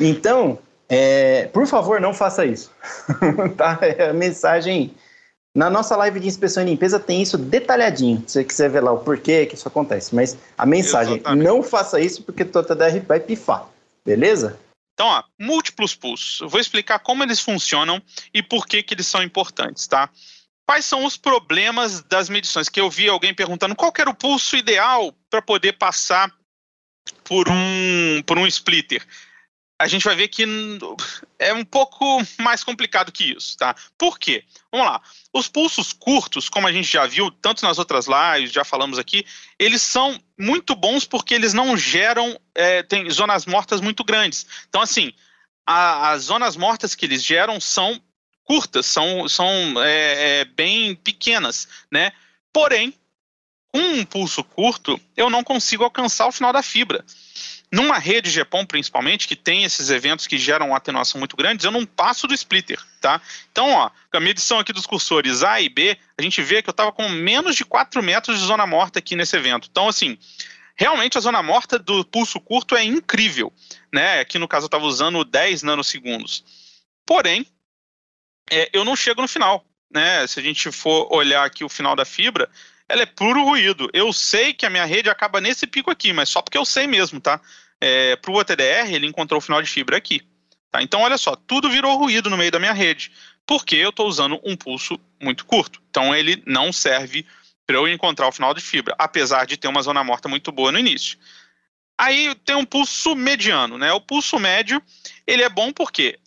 [0.00, 0.58] Então,
[0.88, 2.70] é, por favor, não faça isso.
[3.56, 3.78] tá?
[3.82, 4.94] É a mensagem.
[5.54, 8.24] Na nossa live de inspeção e limpeza tem isso detalhadinho.
[8.26, 10.14] Se você quiser ver lá o porquê que isso acontece.
[10.14, 11.44] Mas a mensagem, Exatamente.
[11.46, 13.68] não faça isso porque o TDR vai pifar.
[14.02, 14.58] Beleza?
[14.94, 16.40] Então, ó, múltiplos pulsos.
[16.40, 18.00] Eu vou explicar como eles funcionam
[18.32, 20.10] e por que, que eles são importantes, tá?
[20.66, 22.68] Quais são os problemas das medições?
[22.68, 26.32] Que eu vi alguém perguntando qual era o pulso ideal para poder passar
[27.24, 29.04] por um, por um splitter.
[29.82, 30.46] A gente vai ver que
[31.40, 33.74] é um pouco mais complicado que isso, tá?
[33.98, 34.44] Por quê?
[34.70, 35.02] Vamos lá.
[35.32, 39.26] Os pulsos curtos, como a gente já viu, tanto nas outras lives, já falamos aqui,
[39.58, 44.46] eles são muito bons porque eles não geram é, tem zonas mortas muito grandes.
[44.68, 45.12] Então, assim,
[45.66, 48.00] a, as zonas mortas que eles geram são
[48.44, 49.48] curtas, são, são
[49.82, 52.12] é, é, bem pequenas, né?
[52.52, 52.94] Porém,
[53.72, 57.04] com um pulso curto, eu não consigo alcançar o final da fibra.
[57.72, 61.70] Numa rede GPON, principalmente, que tem esses eventos que geram uma atenuação muito grande, eu
[61.70, 63.18] não passo do splitter, tá?
[63.50, 66.68] Então, ó, com a medição aqui dos cursores A e B, a gente vê que
[66.68, 69.68] eu estava com menos de 4 metros de zona morta aqui nesse evento.
[69.70, 70.18] Então, assim,
[70.76, 73.50] realmente a zona morta do pulso curto é incrível,
[73.90, 74.20] né?
[74.20, 76.44] Aqui no caso eu estava usando 10 nanosegundos.
[77.06, 77.46] Porém,
[78.50, 80.26] é, eu não chego no final, né?
[80.26, 82.50] Se a gente for olhar aqui o final da fibra,
[82.92, 83.88] ela é puro ruído.
[83.94, 86.86] Eu sei que a minha rede acaba nesse pico aqui, mas só porque eu sei
[86.86, 87.40] mesmo, tá?
[87.80, 90.20] É, para o OTDR, ele encontrou o final de fibra aqui.
[90.70, 90.82] Tá?
[90.82, 93.10] Então, olha só, tudo virou ruído no meio da minha rede,
[93.46, 95.80] porque eu estou usando um pulso muito curto.
[95.88, 97.24] Então, ele não serve
[97.66, 100.70] para eu encontrar o final de fibra, apesar de ter uma zona morta muito boa
[100.70, 101.18] no início.
[101.96, 103.90] Aí tem um pulso mediano, né?
[103.92, 104.82] O pulso médio,
[105.26, 106.18] ele é bom porque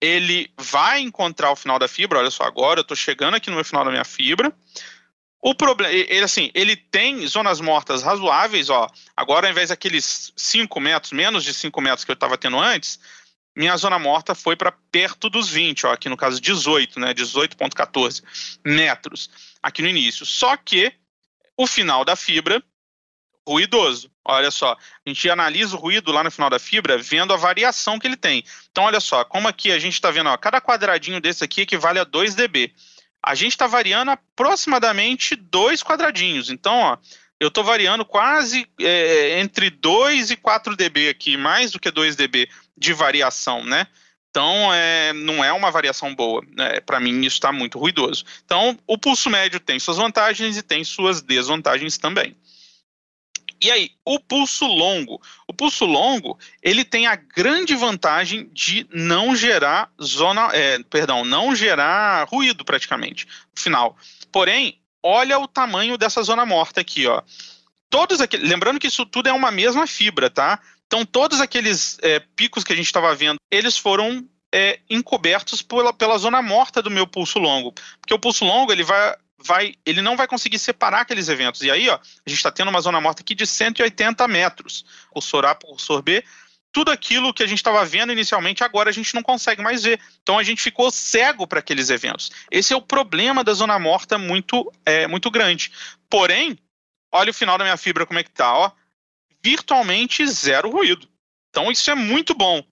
[0.00, 2.20] ele vai encontrar o final da fibra.
[2.20, 4.52] Olha só, agora eu estou chegando aqui no meu final da minha fibra.
[5.44, 8.88] O problema, ele assim, ele tem zonas mortas razoáveis, ó.
[9.16, 13.00] Agora, ao invés daqueles 5 metros, menos de 5 metros que eu estava tendo antes,
[13.54, 17.12] minha zona morta foi para perto dos 20, ó, aqui no caso 18, né?
[17.12, 18.22] 18,14
[18.64, 19.28] metros
[19.60, 20.24] aqui no início.
[20.24, 20.92] Só que
[21.56, 22.62] o final da fibra,
[23.46, 24.12] ruidoso.
[24.24, 27.98] Olha só, a gente analisa o ruído lá no final da fibra, vendo a variação
[27.98, 28.44] que ele tem.
[28.70, 31.98] Então, olha só, como aqui a gente está vendo, ó, cada quadradinho desse aqui equivale
[31.98, 32.72] a 2 dB
[33.24, 36.50] a gente está variando aproximadamente dois quadradinhos.
[36.50, 36.98] Então, ó,
[37.38, 42.16] eu estou variando quase é, entre 2 e 4 dB aqui, mais do que 2
[42.16, 43.86] dB de variação, né?
[44.30, 46.42] Então, é, não é uma variação boa.
[46.56, 46.80] Né?
[46.80, 48.24] Para mim, isso está muito ruidoso.
[48.44, 52.34] Então, o pulso médio tem suas vantagens e tem suas desvantagens também.
[53.62, 55.22] E aí, o pulso longo.
[55.46, 61.54] O pulso longo, ele tem a grande vantagem de não gerar zona, é, perdão, não
[61.54, 63.96] gerar ruído praticamente no final.
[64.32, 67.22] Porém, olha o tamanho dessa zona morta aqui, ó.
[67.88, 70.58] Todos aqueles, lembrando que isso tudo é uma mesma fibra, tá?
[70.86, 75.92] Então, todos aqueles é, picos que a gente estava vendo, eles foram é, encobertos pela,
[75.92, 77.72] pela zona morta do meu pulso longo.
[78.00, 79.14] Porque o pulso longo, ele vai
[79.44, 81.62] vai, ele não vai conseguir separar aqueles eventos.
[81.62, 84.84] E aí, ó, a gente está tendo uma zona morta aqui de 180 metros.
[85.10, 86.24] Cursor A, cursor B.
[86.72, 90.00] tudo aquilo que a gente estava vendo inicialmente, agora a gente não consegue mais ver.
[90.22, 92.30] Então a gente ficou cego para aqueles eventos.
[92.50, 95.70] Esse é o problema da zona morta muito, é, muito grande.
[96.08, 96.58] Porém,
[97.12, 98.70] olha o final da minha fibra como é que tá, ó.
[99.42, 101.08] Virtualmente zero ruído.
[101.50, 102.64] Então isso é muito bom.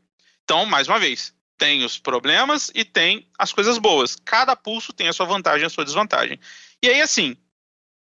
[0.45, 4.17] Então, mais uma vez, tem os problemas e tem as coisas boas.
[4.25, 6.41] Cada pulso tem a sua vantagem e a sua desvantagem.
[6.83, 7.37] E aí, assim,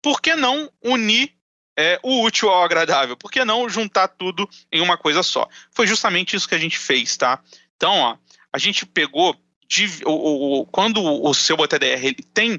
[0.03, 1.33] por que não unir
[1.79, 3.17] é, o útil ao agradável?
[3.17, 5.49] Por que não juntar tudo em uma coisa só?
[5.71, 7.41] Foi justamente isso que a gente fez, tá?
[7.77, 8.19] Então, ó,
[8.53, 12.59] a gente pegou de, o, o, quando o seu OTDR ele tem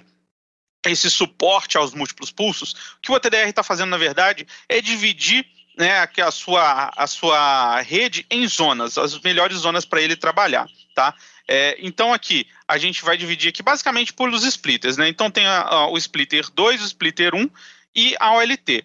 [0.86, 5.46] esse suporte aos múltiplos pulsos, o que o OTDR está fazendo, na verdade, é dividir
[5.78, 11.14] né, a, sua, a sua rede em zonas, as melhores zonas para ele trabalhar, tá?
[11.48, 15.08] É, então aqui a gente vai dividir aqui basicamente por os splitters, né?
[15.08, 17.50] Então tem a, a, o splitter 2, o splitter 1
[17.96, 18.84] e a OLT.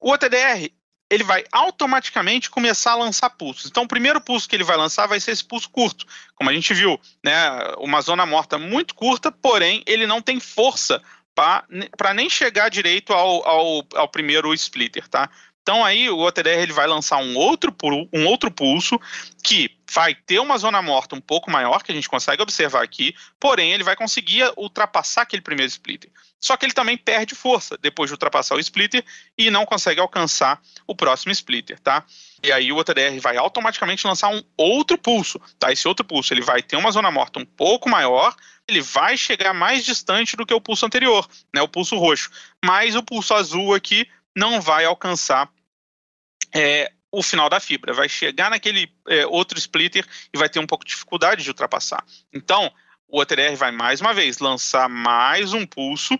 [0.00, 0.70] O OTDR
[1.10, 3.70] ele vai automaticamente começar a lançar pulsos.
[3.70, 6.52] Então, o primeiro pulso que ele vai lançar vai ser esse pulso curto, como a
[6.52, 7.34] gente viu, né?
[7.78, 11.02] Uma zona morta muito curta, porém ele não tem força
[11.96, 15.30] para nem chegar direito ao, ao, ao primeiro splitter, tá?
[15.68, 17.76] Então aí o OTDR ele vai lançar um outro,
[18.10, 18.98] um outro pulso
[19.44, 23.14] que vai ter uma zona morta um pouco maior, que a gente consegue observar aqui,
[23.38, 26.10] porém ele vai conseguir ultrapassar aquele primeiro splitter.
[26.40, 29.04] Só que ele também perde força depois de ultrapassar o splitter
[29.36, 32.02] e não consegue alcançar o próximo splitter, tá?
[32.42, 35.70] E aí o OTDR vai automaticamente lançar um outro pulso, tá?
[35.70, 38.34] Esse outro pulso ele vai ter uma zona morta um pouco maior,
[38.66, 41.60] ele vai chegar mais distante do que o pulso anterior, né?
[41.60, 42.30] O pulso roxo.
[42.64, 45.50] Mas o pulso azul aqui não vai alcançar
[46.54, 47.92] é, o final da fibra.
[47.92, 52.04] Vai chegar naquele é, outro splitter e vai ter um pouco de dificuldade de ultrapassar.
[52.32, 52.70] Então,
[53.08, 56.18] o OTDR vai mais uma vez lançar mais um pulso.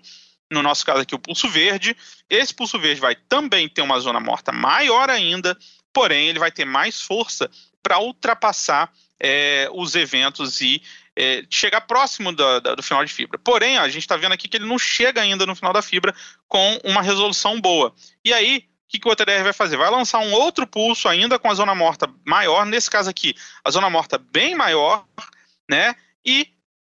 [0.50, 1.94] No nosso caso aqui, o pulso verde.
[2.28, 5.56] Esse pulso verde vai também ter uma zona morta maior ainda,
[5.92, 7.50] porém, ele vai ter mais força
[7.82, 10.82] para ultrapassar é, os eventos e
[11.16, 13.38] é, chegar próximo do, do, final de fibra.
[13.38, 16.14] Porém, a gente está vendo aqui que ele não chega ainda no final da fibra
[16.46, 17.92] com uma resolução boa.
[18.24, 19.76] E aí, que, que o OTDR vai fazer?
[19.76, 23.34] Vai lançar um outro pulso ainda com a zona morta maior, nesse caso aqui,
[23.64, 25.04] a zona morta bem maior,
[25.68, 25.94] né?
[26.24, 26.48] E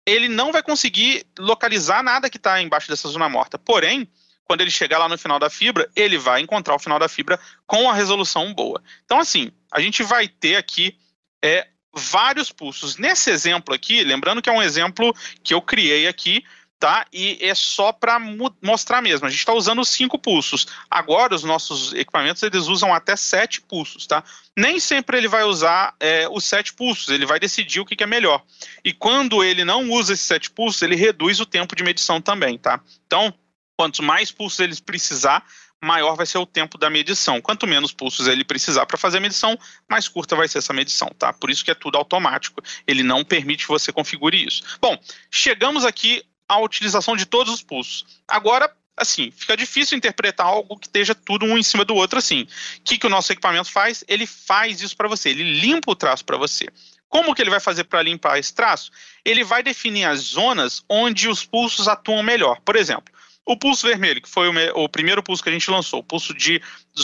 [0.06, 3.58] ele não vai conseguir localizar nada que está embaixo dessa zona morta.
[3.58, 4.10] Porém,
[4.46, 7.39] quando ele chegar lá no final da fibra, ele vai encontrar o final da fibra
[7.68, 8.82] com a resolução boa.
[9.06, 10.98] Então, assim, a gente vai ter aqui
[11.44, 12.98] é, vários pulsos.
[12.98, 15.14] Nesse exemplo aqui, lembrando que é um exemplo
[15.44, 16.44] que eu criei aqui
[16.82, 17.05] tá?
[17.13, 18.19] E é só para
[18.59, 19.27] mostrar mesmo.
[19.27, 20.65] A gente está usando cinco pulsos.
[20.89, 24.23] Agora os nossos equipamentos eles usam até sete pulsos, tá?
[24.57, 27.09] Nem sempre ele vai usar é, os sete pulsos.
[27.09, 28.43] Ele vai decidir o que, que, é melhor.
[28.84, 32.57] E quando ele não usa esses sete pulsos, ele reduz o tempo de medição também,
[32.57, 32.82] tá?
[33.05, 33.32] Então,
[33.77, 35.45] quanto mais pulsos ele precisar,
[35.79, 37.39] maior vai ser o tempo da medição.
[37.39, 39.55] Quanto menos pulsos ele precisar para fazer a medição,
[39.88, 41.32] mais curta vai ser essa medição, tá?
[41.32, 42.59] Por isso que é tudo automático.
[42.88, 44.63] Ele não permite que você configure isso.
[44.82, 44.97] Bom,
[45.29, 48.06] chegamos aqui a utilização de todos os pulsos.
[48.28, 52.41] Agora, assim, fica difícil interpretar algo que esteja tudo um em cima do outro assim.
[52.41, 54.04] O que, que o nosso equipamento faz?
[54.06, 56.68] Ele faz isso para você, ele limpa o traço para você.
[57.08, 58.91] Como que ele vai fazer para limpar esse traço?
[59.24, 62.60] Ele vai definir as zonas onde os pulsos atuam melhor.
[62.62, 63.14] Por exemplo,
[63.45, 66.34] o pulso vermelho, que foi o, o primeiro pulso que a gente lançou, o pulso
[66.34, 66.62] de,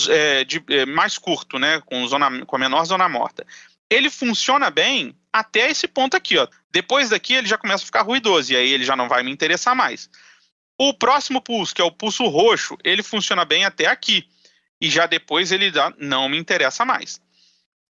[0.09, 3.45] é, de é, mais curto, né, com, zona, com a menor zona morta
[3.89, 6.47] ele funciona bem até esse ponto aqui, ó.
[6.71, 9.31] Depois daqui ele já começa a ficar ruidoso e aí ele já não vai me
[9.31, 10.09] interessar mais.
[10.77, 14.27] O próximo pulso, que é o pulso roxo, ele funciona bem até aqui
[14.79, 17.19] e já depois ele já não me interessa mais.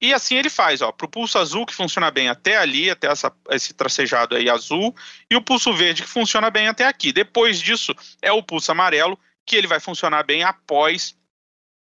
[0.00, 3.06] E assim ele faz, ó, para o pulso azul que funciona bem até ali, até
[3.06, 4.94] essa, esse tracejado aí azul,
[5.30, 7.10] e o pulso verde que funciona bem até aqui.
[7.10, 11.16] Depois disso é o pulso amarelo que ele vai funcionar bem após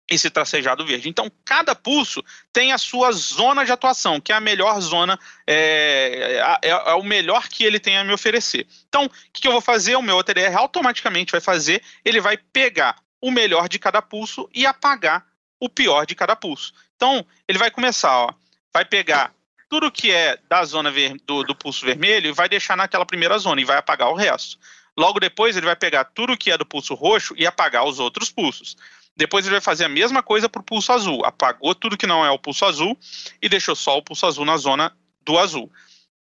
[0.09, 1.09] esse tracejado verde.
[1.09, 2.23] Então, cada pulso
[2.53, 7.03] tem a sua zona de atuação, que é a melhor zona, é, é, é o
[7.03, 8.67] melhor que ele tem a me oferecer.
[8.89, 9.97] Então, o que, eu vou fazer?
[9.97, 14.67] O meu OTDR automaticamente vai fazer, ele vai pegar o melhor de cada pulso e
[14.67, 15.25] apagar
[15.59, 16.73] o pior de cada pulso.
[16.97, 18.35] Então, ele vai começar, ó,
[18.73, 19.33] vai pegar
[19.69, 20.93] tudo que é da zona
[21.25, 24.59] do, do pulso vermelho e vai deixar naquela primeira zona e vai apagar o resto.
[24.97, 28.31] Logo depois, ele vai pegar tudo que é do pulso roxo e apagar os outros
[28.31, 28.77] pulsos.
[29.17, 31.25] Depois ele vai fazer a mesma coisa para o pulso azul.
[31.25, 32.99] Apagou tudo que não é o pulso azul
[33.41, 35.71] e deixou só o pulso azul na zona do azul.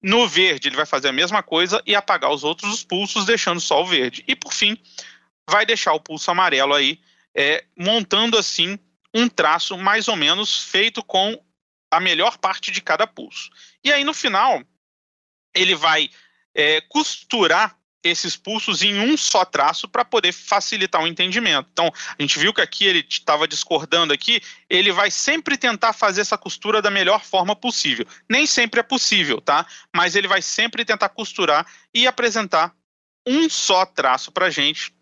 [0.02, 3.82] No verde, ele vai fazer a mesma coisa e apagar os outros pulsos, deixando só
[3.82, 4.24] o verde.
[4.28, 4.78] E por fim,
[5.50, 7.00] vai deixar o pulso amarelo aí,
[7.36, 8.80] é, montando assim
[9.14, 11.40] um traço mais ou menos feito com
[11.92, 13.50] a melhor parte de cada pulso.
[13.84, 14.64] E aí no final,
[15.54, 16.10] ele vai
[16.56, 21.70] é, costurar esses pulsos em um só traço para poder facilitar o entendimento.
[21.72, 26.22] Então, a gente viu que aqui ele estava discordando aqui, ele vai sempre tentar fazer
[26.22, 28.06] essa costura da melhor forma possível.
[28.30, 29.66] Nem sempre é possível, tá?
[29.96, 32.74] Mas ele vai sempre tentar costurar e apresentar
[33.28, 34.94] um só traço para gente,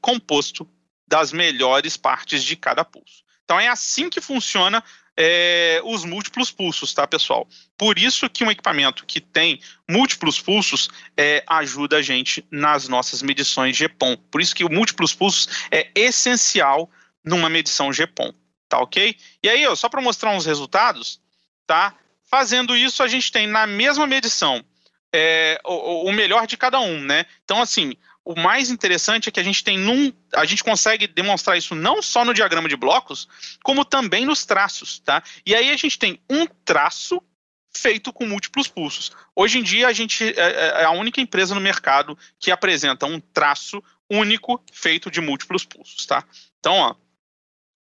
[0.00, 0.68] composto
[1.08, 3.22] das melhores partes de cada pulso.
[3.44, 4.82] Então é assim que funciona
[5.16, 7.46] é, os múltiplos pulsos, tá, pessoal?
[7.76, 13.22] Por isso que um equipamento que tem múltiplos pulsos é, ajuda a gente nas nossas
[13.22, 14.16] medições GPOM.
[14.30, 16.90] Por isso que o múltiplos pulsos é essencial
[17.24, 18.32] numa medição GPOM,
[18.68, 19.16] tá ok?
[19.42, 21.20] E aí, ó, só para mostrar uns resultados,
[21.66, 21.94] tá?
[22.24, 24.64] Fazendo isso, a gente tem na mesma medição
[25.12, 27.26] é, o, o melhor de cada um, né?
[27.44, 27.94] Então, assim,
[28.24, 32.00] o mais interessante é que a gente tem num, a gente consegue demonstrar isso não
[32.00, 33.28] só no diagrama de blocos,
[33.62, 35.22] como também nos traços, tá?
[35.44, 37.20] E aí a gente tem um traço
[37.74, 39.10] feito com múltiplos pulsos.
[39.34, 43.06] Hoje em dia a gente é, é, é a única empresa no mercado que apresenta
[43.06, 46.24] um traço único feito de múltiplos pulsos, tá?
[46.60, 46.94] Então, ó,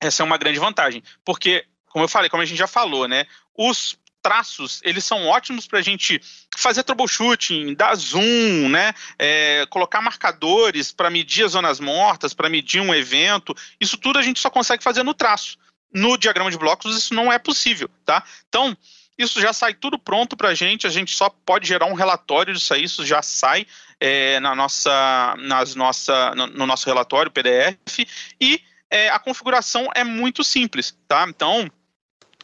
[0.00, 3.26] essa é uma grande vantagem, porque como eu falei, como a gente já falou, né?
[3.54, 6.22] Os traços, eles são ótimos para a gente
[6.56, 8.94] fazer troubleshooting, dar zoom, né?
[9.18, 13.54] É, colocar marcadores para medir as zonas mortas, para medir um evento.
[13.80, 15.58] Isso tudo a gente só consegue fazer no traço.
[15.92, 18.24] No diagrama de blocos isso não é possível, tá?
[18.48, 18.76] Então,
[19.18, 22.54] isso já sai tudo pronto para a gente, a gente só pode gerar um relatório
[22.54, 23.66] disso aí, isso já sai
[24.00, 27.98] é, na nossa, nas nossa, no, no nosso relatório PDF
[28.40, 31.26] e é, a configuração é muito simples, tá?
[31.28, 31.70] Então,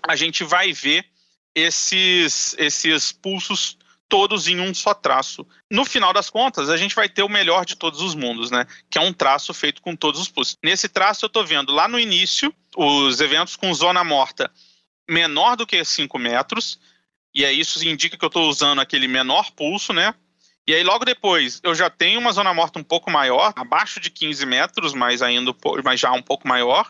[0.06, 1.04] a gente vai ver
[1.54, 3.76] esses, esses pulsos
[4.08, 5.46] todos em um só traço.
[5.70, 8.66] No final das contas, a gente vai ter o melhor de todos os mundos, né?
[8.90, 10.56] Que é um traço feito com todos os pulsos.
[10.64, 14.50] Nesse traço, eu estou vendo lá no início os eventos com zona morta
[15.08, 16.78] menor do que 5 metros,
[17.34, 20.14] e aí isso indica que eu estou usando aquele menor pulso, né?
[20.66, 24.10] E aí logo depois eu já tenho uma zona morta um pouco maior, abaixo de
[24.10, 26.86] 15 metros, mas ainda mas já um pouco maior.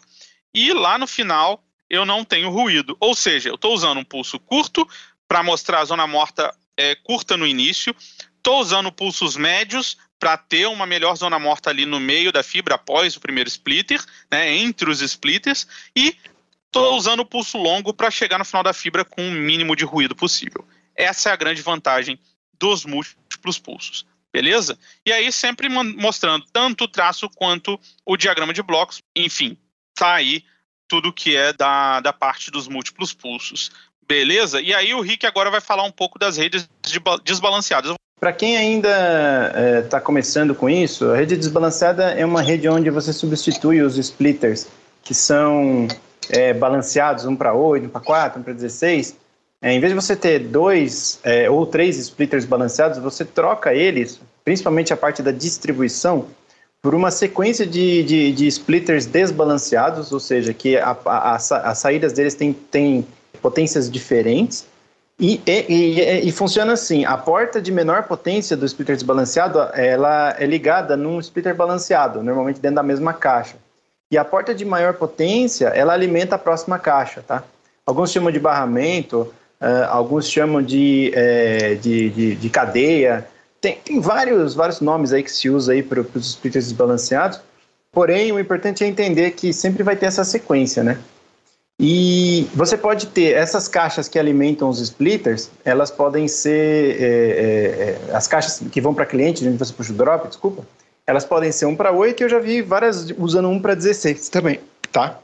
[0.52, 2.96] E lá no final eu não tenho ruído.
[3.00, 4.88] Ou seja, eu estou usando um pulso curto
[5.26, 7.94] para mostrar a zona morta é, curta no início,
[8.36, 12.76] estou usando pulsos médios para ter uma melhor zona morta ali no meio da fibra
[12.76, 16.16] após o primeiro splitter, né, entre os splitters, e
[16.66, 19.84] estou usando o pulso longo para chegar no final da fibra com o mínimo de
[19.84, 20.66] ruído possível.
[20.94, 22.18] Essa é a grande vantagem
[22.58, 24.06] dos múltiplos pulsos.
[24.32, 24.78] Beleza?
[25.06, 29.00] E aí, sempre mostrando tanto o traço quanto o diagrama de blocos.
[29.16, 29.56] Enfim,
[29.94, 30.44] tá aí
[30.88, 33.70] tudo que é da, da parte dos múltiplos pulsos.
[34.08, 34.60] Beleza?
[34.60, 36.68] E aí o Rick agora vai falar um pouco das redes
[37.22, 37.94] desbalanceadas.
[38.18, 38.88] Para quem ainda
[39.84, 43.96] está é, começando com isso, a rede desbalanceada é uma rede onde você substitui os
[43.96, 44.66] splitters,
[45.04, 45.86] que são
[46.30, 49.16] é, balanceados, um para 8, um para 4, um para 16.
[49.60, 54.20] É, em vez de você ter dois é, ou três splitters balanceados, você troca eles,
[54.44, 56.26] principalmente a parte da distribuição,
[56.80, 63.06] por uma sequência de, de, de splitters desbalanceados, ou seja, que as saídas deles têm,
[63.42, 64.66] potências diferentes.
[65.20, 70.36] E, e, e, e, funciona assim: a porta de menor potência do splitter desbalanceado ela
[70.38, 73.56] é ligada num splitter balanceado, normalmente dentro da mesma caixa.
[74.10, 77.42] E a porta de maior potência ela alimenta a próxima caixa, tá?
[77.84, 83.26] Alguns chamam de barramento, uh, alguns chamam de, uh, de, de, de cadeia.
[83.60, 87.40] Tem, tem vários, vários nomes aí que se usa aí para os splitters desbalanceados,
[87.90, 90.98] porém o importante é entender que sempre vai ter essa sequência, né?
[91.80, 98.08] E você pode ter essas caixas que alimentam os splitters, elas podem ser é, é,
[98.10, 100.64] é as caixas que vão para cliente, onde você puxa o drop, desculpa,
[101.06, 104.28] elas podem ser 1 para 8 e eu já vi várias usando 1 para 16
[104.28, 105.20] também, tá?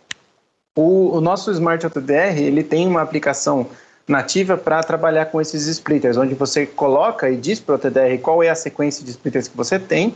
[0.77, 3.69] O, o nosso Smart AutoDR, ele tem uma aplicação
[4.07, 8.43] nativa para trabalhar com esses splitters, onde você coloca e diz para o TDR qual
[8.43, 10.15] é a sequência de splitters que você tem,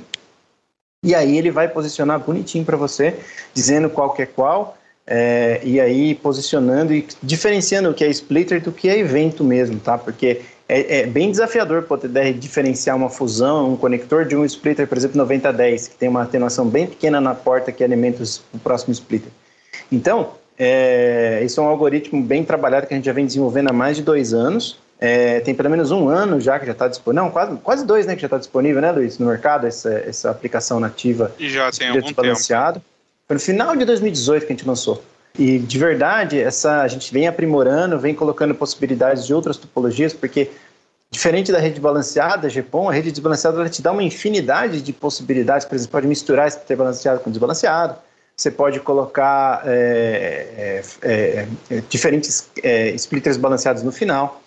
[1.03, 3.15] e aí ele vai posicionar bonitinho para você,
[3.55, 4.77] dizendo qual que é qual,
[5.07, 9.81] é, e aí posicionando e diferenciando o que é splitter do que é evento mesmo,
[9.81, 9.97] tá?
[9.97, 14.45] Porque é, é bem desafiador para o TDR diferenciar uma fusão, um conector de um
[14.45, 18.23] splitter, por exemplo, 9010, que tem uma atenuação bem pequena na porta que alimenta
[18.53, 19.31] o próximo splitter.
[19.91, 23.73] Então, é, isso é um algoritmo bem trabalhado que a gente já vem desenvolvendo há
[23.73, 24.79] mais de dois anos.
[25.01, 27.25] É, tem pelo menos um ano já que já está disponível.
[27.25, 28.17] Não, quase, quase dois, né?
[28.17, 31.33] Que já está disponível, né, Luiz, no mercado, essa, essa aplicação nativa.
[31.39, 32.83] E já tem algum tempo.
[33.27, 35.03] Foi no final de 2018 que a gente lançou.
[35.39, 40.51] E de verdade, essa a gente vem aprimorando, vem colocando possibilidades de outras topologias, porque
[41.11, 45.65] diferente da rede balanceada, GPON, a rede desbalanceada ela te dá uma infinidade de possibilidades.
[45.65, 47.97] Por exemplo, pode misturar esse balanceado com desbalanceado
[48.39, 54.41] você pode colocar é, é, é, é diferentes é, splitters balanceados no final.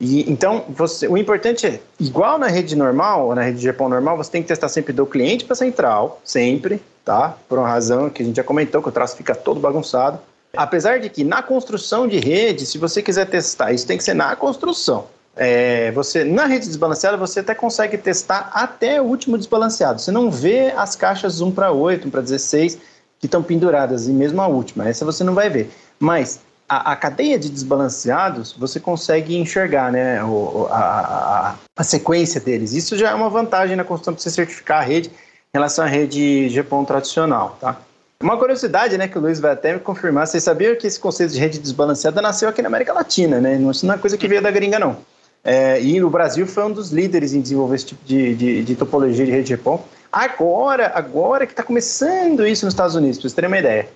[0.00, 4.16] E, então, você, o importante é, igual na rede normal, na rede de GPON normal,
[4.16, 7.36] você tem que testar sempre do cliente para central, sempre, tá?
[7.48, 10.20] Por uma razão que a gente já comentou, que o traço fica todo bagunçado.
[10.56, 14.14] Apesar de que na construção de rede, se você quiser testar, isso tem que ser
[14.14, 15.06] na construção.
[15.36, 20.00] É, você na rede desbalanceada você até consegue testar até o último desbalanceado.
[20.00, 22.93] Você não vê as caixas 1 para 8, 1 para 16
[23.24, 24.86] que estão penduradas, e mesmo a última.
[24.86, 25.70] Essa você não vai ver.
[25.98, 32.38] Mas a, a cadeia de desbalanceados você consegue enxergar né, o, a, a, a, sequência
[32.38, 32.74] deles.
[32.74, 35.12] Isso já é uma vantagem na construção para você certificar a rede em
[35.54, 37.56] relação à rede GPON tradicional.
[37.58, 37.78] Tá?
[38.20, 41.32] Uma curiosidade, né, que o Luiz vai até me confirmar, vocês sabiam que esse conceito
[41.32, 43.56] de rede desbalanceada nasceu aqui na América Latina, né?
[43.56, 44.98] Isso não é coisa que veio da gringa, não.
[45.42, 48.76] É, e o Brasil foi um dos líderes em desenvolver esse tipo de, de, de
[48.76, 49.82] topologia de rede GPON.
[50.14, 53.88] Agora, agora que está começando isso nos Estados Unidos, para vocês terem uma ideia.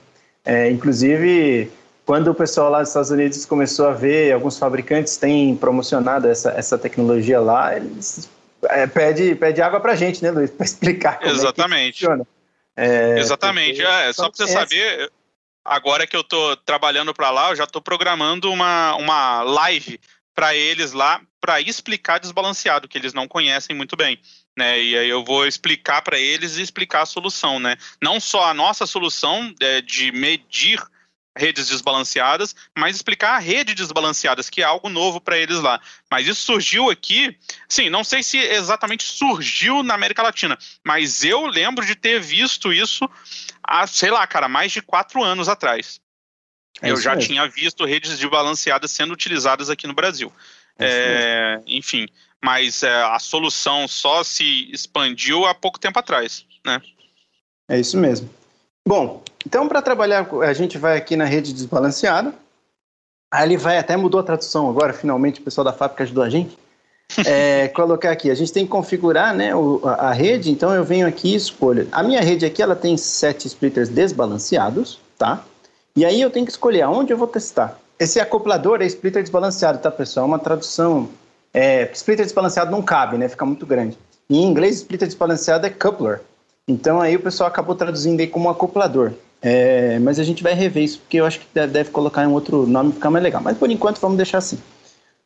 [0.45, 1.71] É, inclusive,
[2.05, 6.51] quando o pessoal lá dos Estados Unidos começou a ver, alguns fabricantes têm promocionado essa,
[6.51, 8.29] essa tecnologia lá, eles
[8.65, 11.89] é, pede, pede água para a gente, né, Luiz, para explicar como Exatamente.
[11.89, 12.27] é que funciona.
[12.77, 13.81] É, Exatamente.
[13.81, 15.13] É, só para você saber,
[15.65, 20.01] agora que eu estou trabalhando para lá, eu já estou programando uma, uma live
[20.35, 24.19] para eles lá para explicar desbalanceado, que eles não conhecem muito bem.
[24.59, 27.77] Né, e aí eu vou explicar para eles e explicar a solução, né?
[28.03, 30.83] Não só a nossa solução é, de medir
[31.37, 35.81] redes desbalanceadas, mas explicar a rede desbalanceadas, que é algo novo para eles lá.
[36.11, 37.39] Mas isso surgiu aqui,
[37.69, 42.73] sim, não sei se exatamente surgiu na América Latina, mas eu lembro de ter visto
[42.73, 43.09] isso
[43.63, 46.01] há, sei lá, cara, mais de quatro anos atrás.
[46.83, 47.29] É eu já mesmo.
[47.29, 50.33] tinha visto redes desbalanceadas sendo utilizadas aqui no Brasil.
[50.81, 52.09] É, enfim,
[52.45, 56.81] mas é, a solução só se expandiu há pouco tempo atrás, né?
[57.69, 58.31] É isso mesmo.
[58.87, 62.35] Bom, então para trabalhar, a gente vai aqui na rede desbalanceada.
[63.43, 66.57] Ele vai, até mudou a tradução agora, finalmente o pessoal da fábrica ajudou a gente.
[67.27, 70.85] É, colocar aqui, a gente tem que configurar né, o, a, a, rede, então eu
[70.85, 71.87] venho aqui e escolho.
[71.93, 75.45] A minha rede aqui, ela tem sete splitters desbalanceados, tá?
[75.95, 77.79] E aí eu tenho que escolher aonde eu vou testar.
[77.99, 80.25] Esse acoplador é splitter desbalanceado, tá, pessoal?
[80.25, 81.11] É uma tradução.
[81.53, 83.29] É, splitter desbalanceado não cabe, né?
[83.29, 83.99] Fica muito grande.
[84.29, 86.21] Em inglês, splitter desbalanceado é coupler.
[86.67, 89.13] Então aí o pessoal acabou traduzindo aí como acoplador.
[89.41, 92.33] É, mas a gente vai rever isso, porque eu acho que deve colocar em um
[92.33, 93.41] outro nome ficar mais legal.
[93.43, 94.59] Mas por enquanto vamos deixar assim.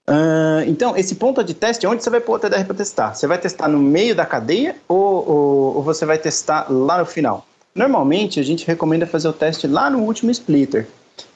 [0.08, 3.14] Uh, então, esse ponto de teste, onde você vai pôr o TDR para testar?
[3.14, 7.06] Você vai testar no meio da cadeia ou, ou, ou, você vai testar lá no
[7.06, 7.46] final?
[7.74, 10.88] Normalmente, a gente recomenda fazer o teste lá no último splitter,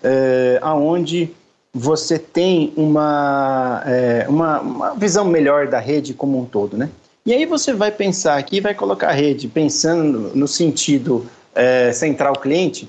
[0.02, 1.32] uh, aonde
[1.78, 6.88] você tem uma, é, uma, uma visão melhor da rede como um todo, né?
[7.24, 12.32] E aí você vai pensar aqui, vai colocar a rede pensando no sentido é, central
[12.34, 12.88] cliente,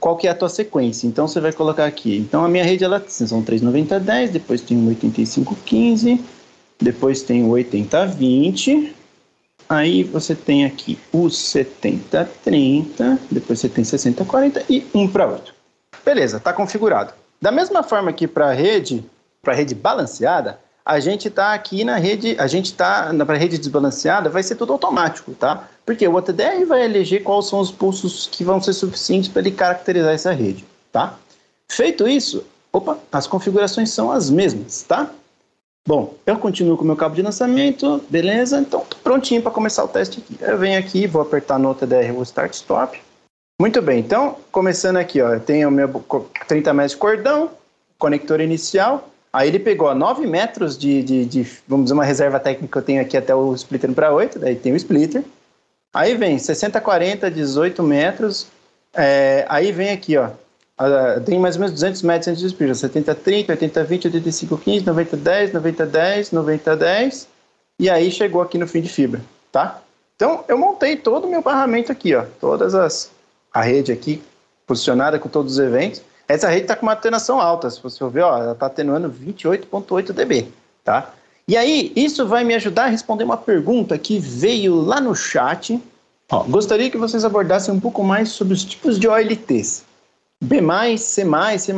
[0.00, 1.06] qual que é a tua sequência.
[1.06, 2.16] Então você vai colocar aqui.
[2.16, 6.24] Então a minha rede ela são 39010, depois tem o 8515,
[6.80, 8.94] depois tem o 8020.
[9.68, 15.54] Aí você tem aqui o 7030, depois você tem 6040 e 1 para 8.
[16.02, 17.12] Beleza, está configurado.
[17.42, 19.04] Da mesma forma que para a rede,
[19.42, 24.30] para rede balanceada, a gente está aqui na rede, a gente está na rede desbalanceada,
[24.30, 25.68] vai ser tudo automático, tá?
[25.84, 29.50] Porque o OTDR vai eleger quais são os pulsos que vão ser suficientes para ele
[29.50, 31.18] caracterizar essa rede, tá?
[31.68, 35.10] Feito isso, opa, as configurações são as mesmas, tá?
[35.84, 38.60] Bom, eu continuo com o meu cabo de lançamento, beleza?
[38.60, 40.36] Então, prontinho para começar o teste aqui.
[40.40, 43.02] Eu venho aqui, vou apertar no OTDR o Start Stop.
[43.62, 45.88] Muito bem, então, começando aqui, ó, eu tenho o meu
[46.48, 47.48] 30 metros de cordão,
[47.96, 52.40] conector inicial, Aí ele pegou ó, 9 metros de, de, de, vamos dizer, uma reserva
[52.40, 55.22] técnica que eu tenho aqui até o splitter para 8, daí tem o splitter.
[55.94, 58.48] Aí vem 60, 40, 18 metros.
[58.92, 60.30] É, aí vem aqui, ó,
[61.24, 64.86] tem mais ou menos 200 metros entre os splitters, 70, 30, 80, 20, 85, 15,
[64.86, 67.28] 90, 10, 90, 10, 90, 10.
[67.78, 69.20] E aí chegou aqui no fim de fibra,
[69.52, 69.80] tá?
[70.16, 73.08] Então eu montei todo o meu barramento aqui, ó, todas as,
[73.52, 74.22] a rede aqui
[74.66, 76.02] posicionada com todos os eventos.
[76.28, 80.12] Essa rede está com uma atenuação alta, se você ver, ó, ela está atenuando 28.8
[80.12, 80.48] dB,
[80.84, 81.12] tá?
[81.46, 85.78] E aí, isso vai me ajudar a responder uma pergunta que veio lá no chat.
[86.30, 89.84] Ó, gostaria que vocês abordassem um pouco mais sobre os tipos de OLTs.
[90.42, 90.60] B+,
[90.96, 91.24] C+,
[91.58, 91.72] C++,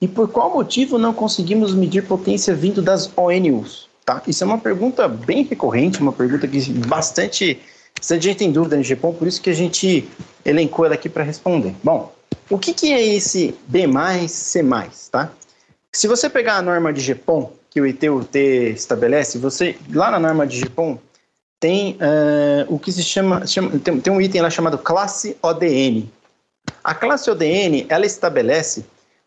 [0.00, 3.88] e por qual motivo não conseguimos medir potência vindo das ONUs?
[4.04, 4.22] Tá?
[4.26, 7.60] Isso é uma pergunta bem recorrente, uma pergunta que bastante,
[7.98, 10.08] bastante gente tem dúvida no GPOM, por isso que a gente
[10.44, 11.74] elencou ela aqui para responder.
[11.82, 12.12] Bom,
[12.48, 13.86] o que, que é esse B+,
[14.28, 14.64] C+,
[15.10, 15.30] tá?
[15.92, 18.36] Se você pegar a norma de GPON, que o ITUT
[18.74, 20.98] estabelece, você lá na norma de GPON
[21.60, 26.10] tem uh, o que se chama, chama tem, tem, um item lá chamado classe ODN.
[26.82, 28.84] A classe ODN, ela estabelece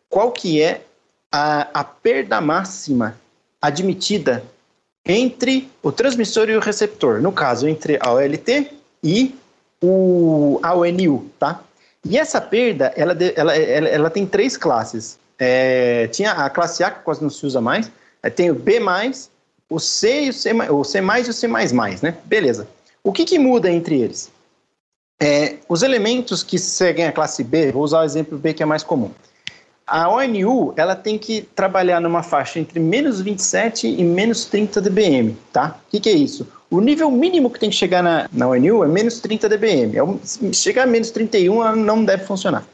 [0.08, 0.82] qual que é
[1.30, 3.16] a, a perda máxima
[3.62, 4.44] admitida
[5.06, 8.70] entre o transmissor e o receptor, no caso, entre a OLT
[9.02, 9.34] e
[9.82, 11.62] o, a ONU, tá?
[12.04, 15.18] E essa perda, ela, ela, ela, ela tem três classes.
[15.38, 17.90] É, tinha a classe A, que quase não se usa mais,
[18.34, 18.80] tem o B+,
[19.68, 21.48] o C e o C, o C+, e o C++,
[22.02, 22.16] né?
[22.24, 22.68] Beleza.
[23.02, 24.30] O que, que muda entre eles?
[25.20, 28.66] É, os elementos que seguem a classe B, vou usar o exemplo B que é
[28.66, 29.10] mais comum.
[29.86, 35.36] A ONU ela tem que trabalhar numa faixa entre menos 27 e menos 30 dBm,
[35.52, 35.78] tá?
[35.86, 36.46] O que, que, é isso?
[36.70, 39.94] O nível mínimo que tem que chegar na, na ONU é menos 30 dBm.
[39.94, 40.18] É um,
[40.52, 42.64] chegar a menos 31 não deve funcionar.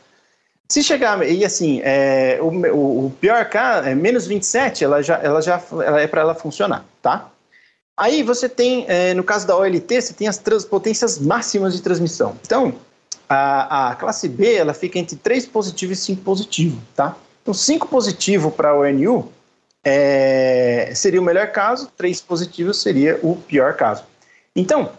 [0.68, 5.42] Se chegar, e assim, é, o, o, pior caso, é menos 27, ela já, ela
[5.42, 7.28] já ela é para ela funcionar, tá?
[7.96, 12.36] Aí você tem, é, no caso da OLT, você tem as potências máximas de transmissão.
[12.46, 12.72] Então,
[13.28, 17.16] a, a classe B, ela fica entre 3 positivo e 5 positivo, tá?
[17.42, 19.30] Então, 5 positivo para a ONU
[19.84, 24.04] é, seria o melhor caso, 3 positivo seria o pior caso.
[24.54, 24.90] Então, o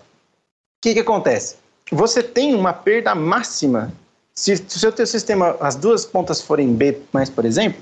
[0.81, 1.57] que, que acontece?
[1.91, 3.91] Você tem uma perda máxima.
[4.33, 7.01] Se, o seu teu sistema, as duas pontas forem B,
[7.35, 7.81] por exemplo,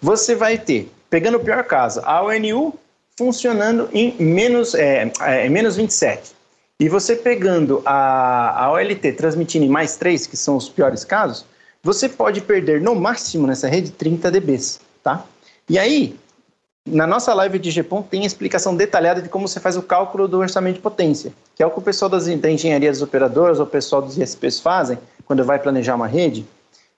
[0.00, 2.78] você vai ter, pegando o pior caso, a ONU
[3.16, 6.32] funcionando em menos, é, é, menos 27.
[6.80, 11.44] E você pegando a, a OLT transmitindo em mais 3, que são os piores casos,
[11.82, 15.26] você pode perder no máximo nessa rede 30 dBs, tá?
[15.68, 16.18] E aí,
[16.88, 20.38] na nossa live de GPON tem explicação detalhada de como você faz o cálculo do
[20.38, 23.66] orçamento de potência, que é o que o pessoal das, da engenharia das operadoras ou
[23.66, 26.46] o pessoal dos ISPs fazem quando vai planejar uma rede.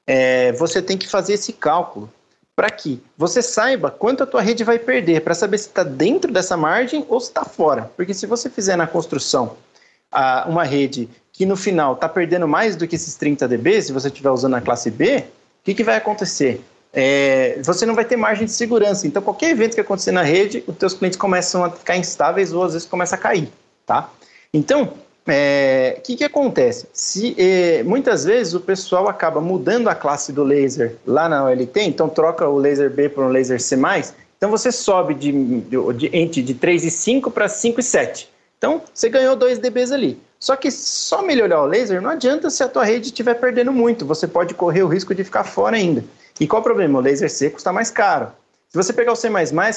[0.07, 2.09] É, você tem que fazer esse cálculo
[2.55, 6.31] para que você saiba quanto a tua rede vai perder, para saber se está dentro
[6.31, 7.91] dessa margem ou se está fora.
[7.97, 9.57] Porque se você fizer na construção
[10.13, 13.93] a, uma rede que no final está perdendo mais do que esses 30 dB, se
[13.93, 16.63] você estiver usando a classe B, o que, que vai acontecer?
[16.93, 19.07] É, você não vai ter margem de segurança.
[19.07, 22.63] Então, qualquer evento que acontecer na rede, os teus clientes começam a ficar instáveis ou
[22.63, 23.49] às vezes começa a cair,
[23.87, 24.11] tá?
[24.53, 24.93] Então,
[25.27, 26.87] o é, que, que acontece?
[26.93, 31.81] Se, é, muitas vezes o pessoal acaba mudando a classe do laser lá na OLT,
[31.81, 33.77] então troca o laser B por um laser C+,
[34.37, 38.29] então você sobe de, de, de, de 3 e 5 para 5 e 7.
[38.63, 40.23] Então você ganhou 2 dBs ali.
[40.39, 44.07] Só que só melhorar o laser não adianta se a tua rede estiver perdendo muito,
[44.07, 46.05] você pode correr o risco de ficar fora ainda.
[46.39, 47.01] E qual o problema?
[47.01, 48.29] O laser C custa mais caro.
[48.69, 49.29] Se você pegar o C++,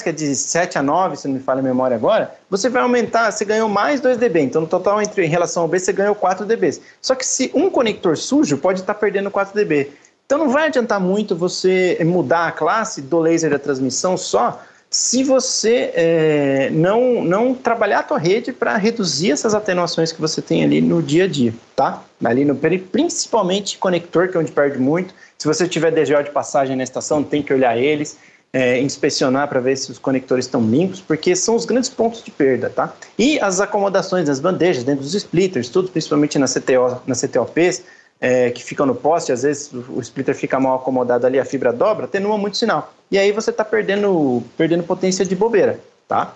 [0.04, 2.80] que é de 7 a 9, se não me falha a memória agora, você vai
[2.80, 4.40] aumentar, você ganhou mais 2 dB.
[4.42, 6.78] Então, no total, entre, em relação ao B, você ganhou 4 dB.
[7.02, 9.90] Só que se um conector sujo, pode estar perdendo 4 dB.
[10.24, 14.62] Então, não vai adiantar muito você mudar a classe do laser da transmissão só
[14.96, 20.40] se você é, não, não trabalhar a tua rede para reduzir essas atenuações que você
[20.40, 22.02] tem ali no dia a dia, tá?
[22.24, 25.12] Ali no principalmente conector, que é onde perde muito.
[25.36, 28.16] Se você tiver DGO de passagem na estação, tem que olhar eles
[28.54, 32.30] é, inspecionar para ver se os conectores estão limpos, porque são os grandes pontos de
[32.30, 32.94] perda, tá?
[33.18, 37.82] E as acomodações das bandejas dentro dos splitters, tudo principalmente na CTO, na CTOPs,
[38.20, 41.72] é, que ficam no poste, às vezes o splitter fica mal acomodado ali, a fibra
[41.72, 42.92] dobra, atenua muito sinal.
[43.10, 46.34] E aí você está perdendo, perdendo potência de bobeira, tá?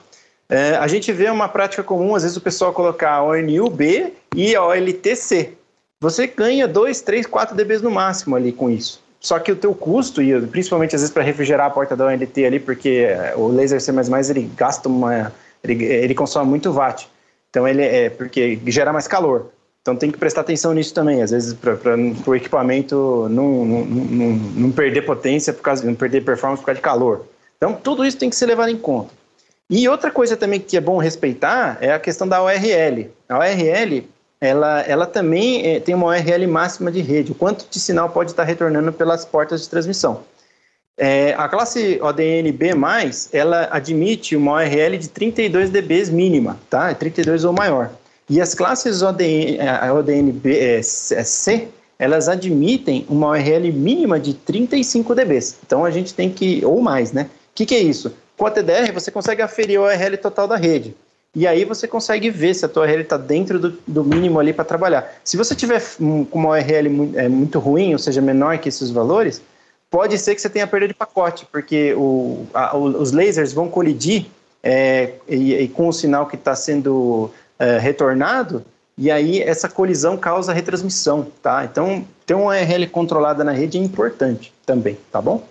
[0.49, 4.55] É, a gente vê uma prática comum, às vezes o pessoal colocar a ONU-B e
[4.55, 5.53] a OLT-C.
[6.01, 9.01] Você ganha 2, 3, 4 dBs no máximo ali com isso.
[9.21, 12.45] Só que o teu custo, e principalmente às vezes para refrigerar a porta da OLT
[12.45, 13.07] ali, porque
[13.37, 13.93] o laser C++
[14.31, 15.33] ele gasta uma...
[15.63, 17.09] ele, ele consome muito watt.
[17.51, 18.11] Então ele é...
[18.11, 19.51] porque gera mais calor.
[19.83, 24.29] Então tem que prestar atenção nisso também, às vezes para o equipamento não, não, não,
[24.33, 27.27] não, perder potência, por causa, não perder performance por causa de calor.
[27.57, 29.11] Então tudo isso tem que ser levado em conta.
[29.71, 33.09] E outra coisa também que é bom respeitar é a questão da ORL.
[33.29, 34.05] A ORL
[34.41, 38.31] ela, ela também é, tem uma URL máxima de rede, o quanto de sinal pode
[38.31, 40.23] estar retornando pelas portas de transmissão.
[40.97, 42.71] É, a classe ODNB+,
[43.33, 46.93] ela admite uma URL de 32 dB mínima, tá?
[46.95, 47.91] 32 ou maior.
[48.31, 49.59] E as classes ODN,
[49.93, 51.69] ODNB é, C,
[51.99, 55.41] elas admitem uma URL mínima de 35 dB.
[55.67, 57.25] Então a gente tem que, ou mais, né?
[57.25, 58.15] O que, que é isso?
[58.37, 60.95] Com a TDR você consegue aferir a URL total da rede.
[61.35, 64.53] E aí você consegue ver se a tua URL está dentro do, do, mínimo ali
[64.53, 65.13] para trabalhar.
[65.25, 68.91] Se você tiver com uma URL muito, é, muito ruim, ou seja, menor que esses
[68.91, 69.43] valores,
[69.91, 74.27] pode ser que você tenha perda de pacote, porque o, a, os lasers vão colidir
[74.63, 78.65] é, e, e, com o sinal que está sendo é, retornado,
[78.99, 81.65] e aí essa colisão causa retransmissão, tá?
[81.65, 85.47] Então, ter uma URL controlada na rede é importante também, tá bom?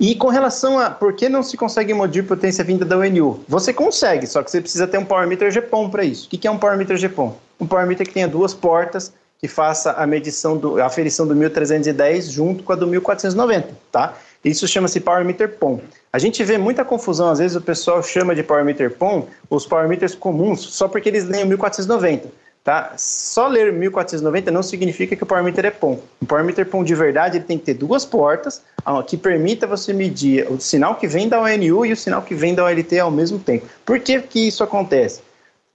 [0.00, 3.44] E com relação a por que não se consegue medir potência vinda da UNU?
[3.46, 6.26] Você consegue, só que você precisa ter um power meter GPON para isso.
[6.26, 7.36] O que é um power meter GPON?
[7.60, 11.36] Um power meter que tenha duas portas, que faça a medição, do, a aferição do
[11.36, 14.14] 1310 junto com a do 1490, tá?
[14.44, 15.80] Isso chama-se Power Meter POM.
[16.12, 19.64] A gente vê muita confusão, às vezes o pessoal chama de Power Meter POM os
[19.64, 22.28] Power Meters comuns, só porque eles leem o 1490.
[22.62, 22.92] Tá?
[22.98, 25.98] Só ler 1490 não significa que o Power Meter é POM.
[26.20, 28.62] O Power Meter POM de verdade ele tem que ter duas portas
[29.08, 32.54] que permita você medir o sinal que vem da ONU e o sinal que vem
[32.54, 33.66] da OLT ao mesmo tempo.
[33.84, 35.22] Por que, que isso acontece?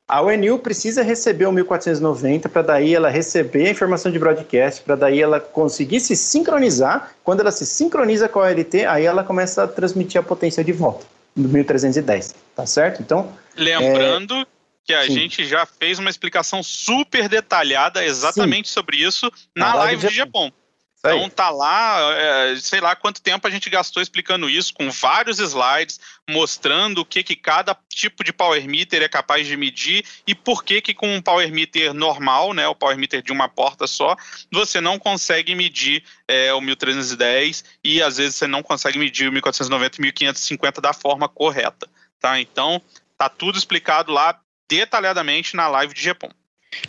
[0.08, 4.96] A ONU precisa receber o 1490 para daí ela receber a informação de broadcast, para
[4.96, 7.14] daí ela conseguir se sincronizar.
[7.26, 10.72] Quando ela se sincroniza com a OLT, aí ela começa a transmitir a potência de
[10.72, 11.06] volta
[11.36, 13.02] no 1310, tá certo?
[13.02, 14.46] Então, lembrando é...
[14.86, 15.12] que a Sim.
[15.12, 18.76] gente já fez uma explicação super detalhada exatamente Sim.
[18.76, 20.54] sobre isso na, na live, live de Japão.
[21.16, 25.40] Então tá lá, é, sei lá quanto tempo a gente gastou explicando isso, com vários
[25.40, 26.00] slides,
[26.30, 30.64] mostrando o que, que cada tipo de power meter é capaz de medir e por
[30.64, 34.16] que que com um power meter normal, né, o power meter de uma porta só,
[34.52, 39.32] você não consegue medir é, o 1310 e às vezes você não consegue medir o
[39.32, 41.88] 1490 e 1550 da forma correta,
[42.20, 42.40] tá?
[42.40, 42.82] Então
[43.18, 44.40] tá tudo explicado lá
[44.70, 46.30] detalhadamente na live de Japão.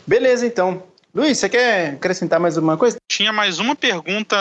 [0.06, 0.82] Beleza, então.
[1.14, 2.98] Luiz, você quer acrescentar mais alguma coisa?
[3.10, 4.36] Tinha mais uma pergunta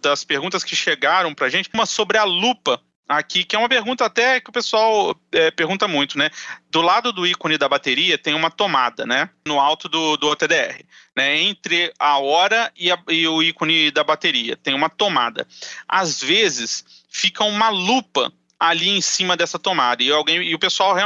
[0.00, 4.04] das perguntas que chegaram pra gente, uma sobre a lupa aqui, que é uma pergunta
[4.04, 6.30] até que o pessoal é, pergunta muito, né?
[6.70, 9.28] Do lado do ícone da bateria tem uma tomada, né?
[9.46, 10.82] No alto do, do OTDR,
[11.14, 11.38] né?
[11.42, 15.46] Entre a hora e, a, e o ícone da bateria tem uma tomada.
[15.86, 20.96] Às vezes fica uma lupa ali em cima dessa tomada e alguém e o pessoal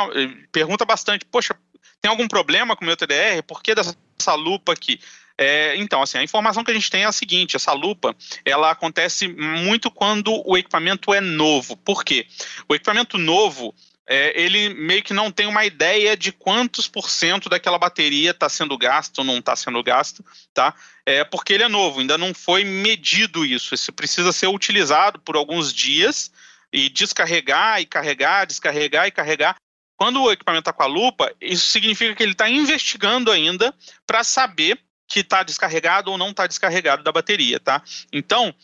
[0.53, 1.57] pergunta bastante, poxa,
[2.01, 3.43] tem algum problema com o meu TDR?
[3.45, 3.97] Por que dessa
[4.35, 5.01] lupa aqui?
[5.41, 8.15] É, então, assim, a informação que a gente tem é a seguinte: essa lupa
[8.45, 11.77] ela acontece muito quando o equipamento é novo.
[11.77, 12.27] Por quê?
[12.69, 13.73] O equipamento novo
[14.11, 18.49] é, ele meio que não tem uma ideia de quantos por cento daquela bateria está
[18.49, 20.75] sendo gasto ou não está sendo gasto, tá?
[21.05, 23.75] É porque ele é novo, ainda não foi medido isso.
[23.75, 26.33] Isso precisa ser utilizado por alguns dias
[26.73, 29.57] e descarregar e carregar, descarregar e carregar
[29.99, 33.75] quando o equipamento está com a lupa, isso significa que ele está investigando ainda
[34.07, 34.79] para saber
[35.09, 37.83] que está descarregado ou não está descarregado da bateria, tá?
[38.13, 38.55] Então,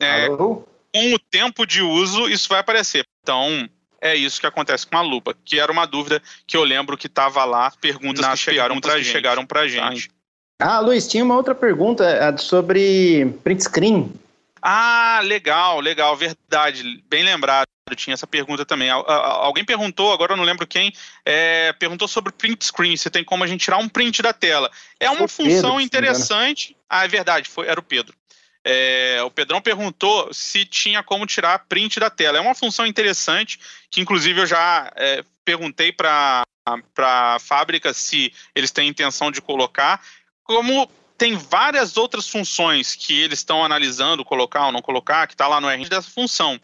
[0.00, 0.64] é, com
[1.14, 3.04] o tempo de uso, isso vai aparecer.
[3.22, 3.68] Então,
[4.00, 7.06] é isso que acontece com a lupa, que era uma dúvida que eu lembro que
[7.06, 9.12] estava lá, perguntas que chegaram para gente.
[9.12, 9.68] Chegaram pra tá?
[9.68, 10.10] gente.
[10.58, 14.12] Ah, Luiz, tinha uma outra pergunta é, sobre print screen.
[14.62, 17.66] Ah, legal, legal, verdade, bem lembrado.
[17.96, 18.88] Tinha essa pergunta também.
[18.88, 20.92] Alguém perguntou, agora eu não lembro quem,
[21.24, 24.70] é, perguntou sobre print screen, se tem como a gente tirar um print da tela.
[25.00, 26.76] É uma função Pedro, interessante.
[26.88, 28.14] Ah, é verdade, foi, era o Pedro.
[28.62, 32.38] É, o Pedrão perguntou se tinha como tirar print da tela.
[32.38, 33.58] É uma função interessante,
[33.90, 36.44] que inclusive eu já é, perguntei para
[36.98, 40.00] a fábrica se eles têm intenção de colocar.
[40.44, 40.88] Como
[41.20, 45.60] tem várias outras funções que eles estão analisando, colocar ou não colocar, que está lá
[45.60, 46.58] no R dessa função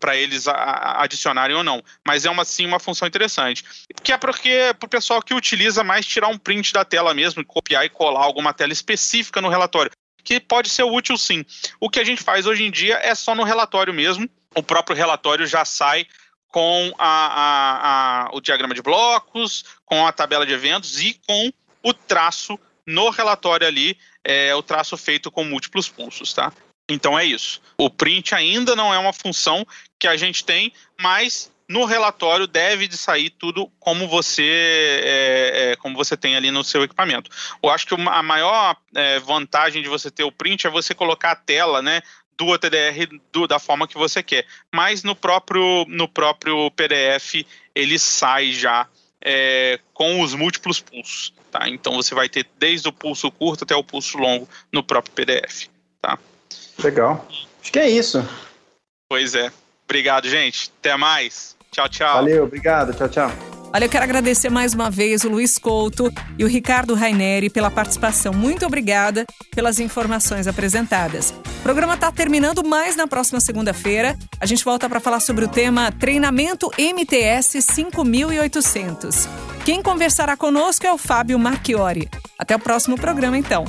[0.00, 1.84] para eles adicionarem ou não.
[2.02, 3.62] Mas é uma sim uma função interessante.
[4.02, 7.44] Que é porque para o pessoal que utiliza mais tirar um print da tela mesmo,
[7.44, 9.90] copiar e colar alguma tela específica no relatório.
[10.22, 11.44] Que pode ser útil sim.
[11.78, 14.26] O que a gente faz hoje em dia é só no relatório mesmo.
[14.54, 16.06] O próprio relatório já sai
[16.48, 21.52] com a, a, a, o diagrama de blocos, com a tabela de eventos e com
[21.82, 26.52] o traço no relatório ali é o traço feito com múltiplos pulsos, tá?
[26.88, 27.62] Então é isso.
[27.78, 29.66] O print ainda não é uma função
[29.98, 35.76] que a gente tem, mas no relatório deve de sair tudo como você é, é,
[35.76, 37.30] como você tem ali no seu equipamento.
[37.62, 41.32] Eu acho que a maior é, vantagem de você ter o print é você colocar
[41.32, 42.02] a tela, né,
[42.36, 44.46] do OTDR do, da forma que você quer.
[44.72, 48.86] Mas no próprio no próprio PDF ele sai já
[49.24, 51.32] é, com os múltiplos pulsos.
[51.50, 51.68] Tá?
[51.68, 55.68] Então você vai ter desde o pulso curto até o pulso longo no próprio PDF.
[56.00, 56.18] Tá?
[56.82, 57.26] Legal.
[57.62, 58.22] Acho que é isso.
[59.08, 59.50] Pois é.
[59.84, 60.70] Obrigado, gente.
[60.80, 61.56] Até mais.
[61.70, 62.14] Tchau, tchau.
[62.16, 62.94] Valeu, obrigado.
[62.94, 63.53] Tchau, tchau.
[63.74, 66.08] Olha, eu quero agradecer mais uma vez o Luiz Couto
[66.38, 68.32] e o Ricardo Raineri pela participação.
[68.32, 71.34] Muito obrigada pelas informações apresentadas.
[71.58, 75.48] O programa está terminando, mas na próxima segunda-feira a gente volta para falar sobre o
[75.48, 79.28] tema Treinamento MTS 5800.
[79.64, 82.08] Quem conversará conosco é o Fábio Marchiori.
[82.38, 83.64] Até o próximo programa, então.